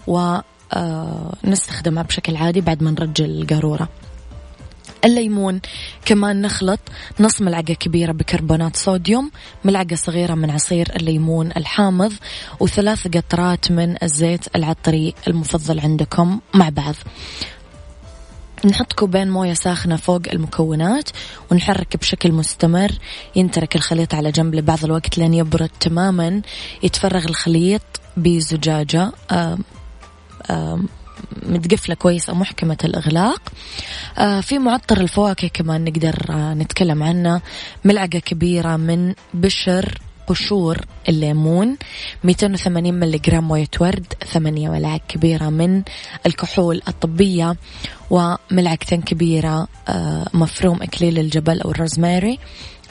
و 0.07 0.19
آه، 0.19 0.45
نستخدمها 1.45 2.03
بشكل 2.03 2.37
عادي 2.37 2.61
بعد 2.61 2.83
ما 2.83 2.91
نرجل 2.91 3.43
القارورة. 3.43 3.89
الليمون 5.05 5.61
كمان 6.05 6.43
نخلط 6.43 6.81
نص 7.21 7.41
ملعقة 7.43 7.75
كبيرة 7.75 8.13
بكربونات 8.13 8.77
صوديوم 8.77 9.31
ملعقة 9.65 9.97
صغيرة 9.97 10.35
من 10.35 10.51
عصير 10.51 10.93
الليمون 10.97 11.51
الحامض 11.57 12.13
وثلاث 12.61 13.09
قطرات 13.09 13.71
من 13.71 13.97
الزيت 14.03 14.57
العطري 14.57 15.15
المفضل 15.29 15.81
عندكم 15.81 16.41
مع 16.55 16.69
بعض. 16.69 16.95
نحط 18.65 18.93
كوبين 18.93 19.31
موية 19.31 19.55
ساخنة 19.55 19.97
فوق 19.97 20.23
المكونات 20.33 21.11
ونحرك 21.51 21.97
بشكل 21.97 22.33
مستمر. 22.33 22.93
ينترك 23.37 23.77
الخليط 23.77 24.15
على 24.15 24.31
جنب 24.31 24.55
لبعض 24.55 24.85
الوقت 24.85 25.19
لين 25.19 25.35
يبرد 25.35 25.71
تماما. 25.81 26.43
يتفرغ 26.83 27.25
الخليط 27.25 27.83
بزجاجة 28.17 29.13
متقفلة 31.43 31.95
كويس 31.95 32.29
أو 32.29 32.35
محكمة 32.35 32.79
الإغلاق. 32.85 33.43
آه 34.19 34.41
في 34.41 34.59
معطر 34.59 35.01
الفواكه 35.01 35.49
كمان 35.49 35.85
نقدر 35.85 36.27
آه 36.31 36.55
نتكلم 36.55 37.03
عنه. 37.03 37.41
ملعقة 37.85 38.19
كبيرة 38.19 38.77
من 38.77 39.15
بشر 39.35 39.99
قشور 40.27 40.79
الليمون 41.09 41.77
280 42.25 42.95
ملي 42.95 43.19
جرام 43.19 43.49
موية 43.49 43.69
ورد 43.81 44.07
ثمانية 44.33 44.69
ملاعق 44.69 45.01
كبيرة 45.09 45.49
من 45.49 45.83
الكحول 46.27 46.83
الطبية 46.89 47.57
وملعقتين 48.11 49.03
كبيرة 49.03 49.69
آه 49.89 50.27
مفروم 50.35 50.83
إكليل 50.83 51.19
الجبل 51.19 51.61
أو 51.61 51.71
الروزماري. 51.71 52.39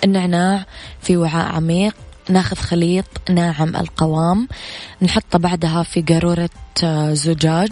النعناع 0.04 0.66
في 1.02 1.18
وعاء 1.18 1.56
عميق 1.56 1.96
ناخذ 2.30 2.56
خليط 2.56 3.06
ناعم 3.30 3.76
القوام 3.76 4.48
نحطه 5.02 5.40
بعدها 5.40 5.84
في 5.84 6.02
قارورة 6.02 6.50
آه، 6.84 7.14
زجاج 7.14 7.72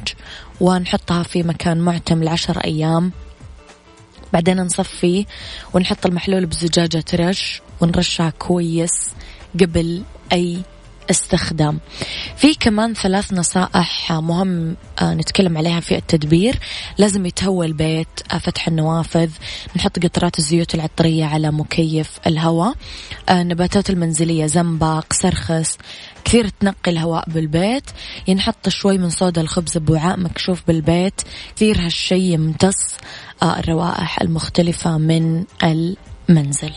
ونحطها 0.62 1.24
في 1.24 1.43
مكان 1.43 1.78
معتم 1.78 2.24
لعشر 2.24 2.58
أيام. 2.58 3.12
بعدين 4.34 4.62
نصفيه 4.62 5.26
ونحط 5.74 6.05
المحلول 6.05 6.45
بزجاجة 6.45 7.05
رش 7.14 7.62
ونرشها 7.82 8.30
كويس 8.30 9.10
قبل 9.62 10.03
أي 10.32 10.62
استخدام. 11.10 11.80
في 12.36 12.53
كمان 12.53 12.93
ثلاث 12.93 13.34
نصائح 13.34 14.12
مهم 14.12 14.76
آه، 15.01 15.14
نتكلم 15.14 15.58
عليها 15.58 15.80
في 15.80 15.97
التدبير. 15.97 16.60
لازم 16.97 17.26
يتهوى 17.26 17.66
البيت 17.66 18.08
آه، 18.34 18.38
فتح 18.38 18.68
النوافذ 18.68 19.30
نحط 19.76 19.99
قطرات 19.99 20.39
الزيوت 20.39 20.76
العطرية 20.76 21.26
على 21.26 21.51
مكيف 21.51 22.20
الهواء 22.28 22.74
آه، 23.30 23.41
النباتات 23.41 23.89
المنزلية 23.89 24.45
زنبق 24.45 25.14
سرخس 25.14 25.78
كثير 26.26 26.47
تنقي 26.47 26.91
الهواء 26.91 27.30
بالبيت. 27.30 27.84
ينحط 28.28 28.70
شوي 28.70 28.97
من 28.97 29.10
صودا 29.10 29.41
الخبز 29.41 29.78
بوعاء 29.78 30.20
مكشوف 30.20 30.64
بالبيت. 30.68 31.22
كثير 31.55 31.86
هالشي 31.86 32.34
يمتص 32.34 32.97
الروائح 33.43 34.22
المختلفة 34.22 34.97
من 34.97 35.43
المنزل. 35.64 36.74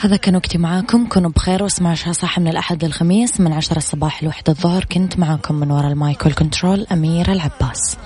هذا 0.00 0.16
كان 0.16 0.36
وقتي 0.36 0.58
معاكم. 0.58 1.06
كونوا 1.06 1.30
بخير 1.30 1.62
واسمعوا 1.62 1.92
عيشها 1.92 2.12
صح 2.12 2.38
من 2.38 2.48
الأحد 2.48 2.84
للخميس 2.84 3.40
من 3.40 3.52
عشرة 3.52 3.76
الصباح 3.76 4.22
لوحدة 4.22 4.52
الظهر. 4.52 4.84
كنت 4.84 5.18
معاكم 5.18 5.54
من 5.54 5.70
وراء 5.70 5.92
المايك 5.92 6.26
وال 6.26 6.39
control 6.39 6.86
أميرة 6.92 7.32
العباس. 7.32 7.98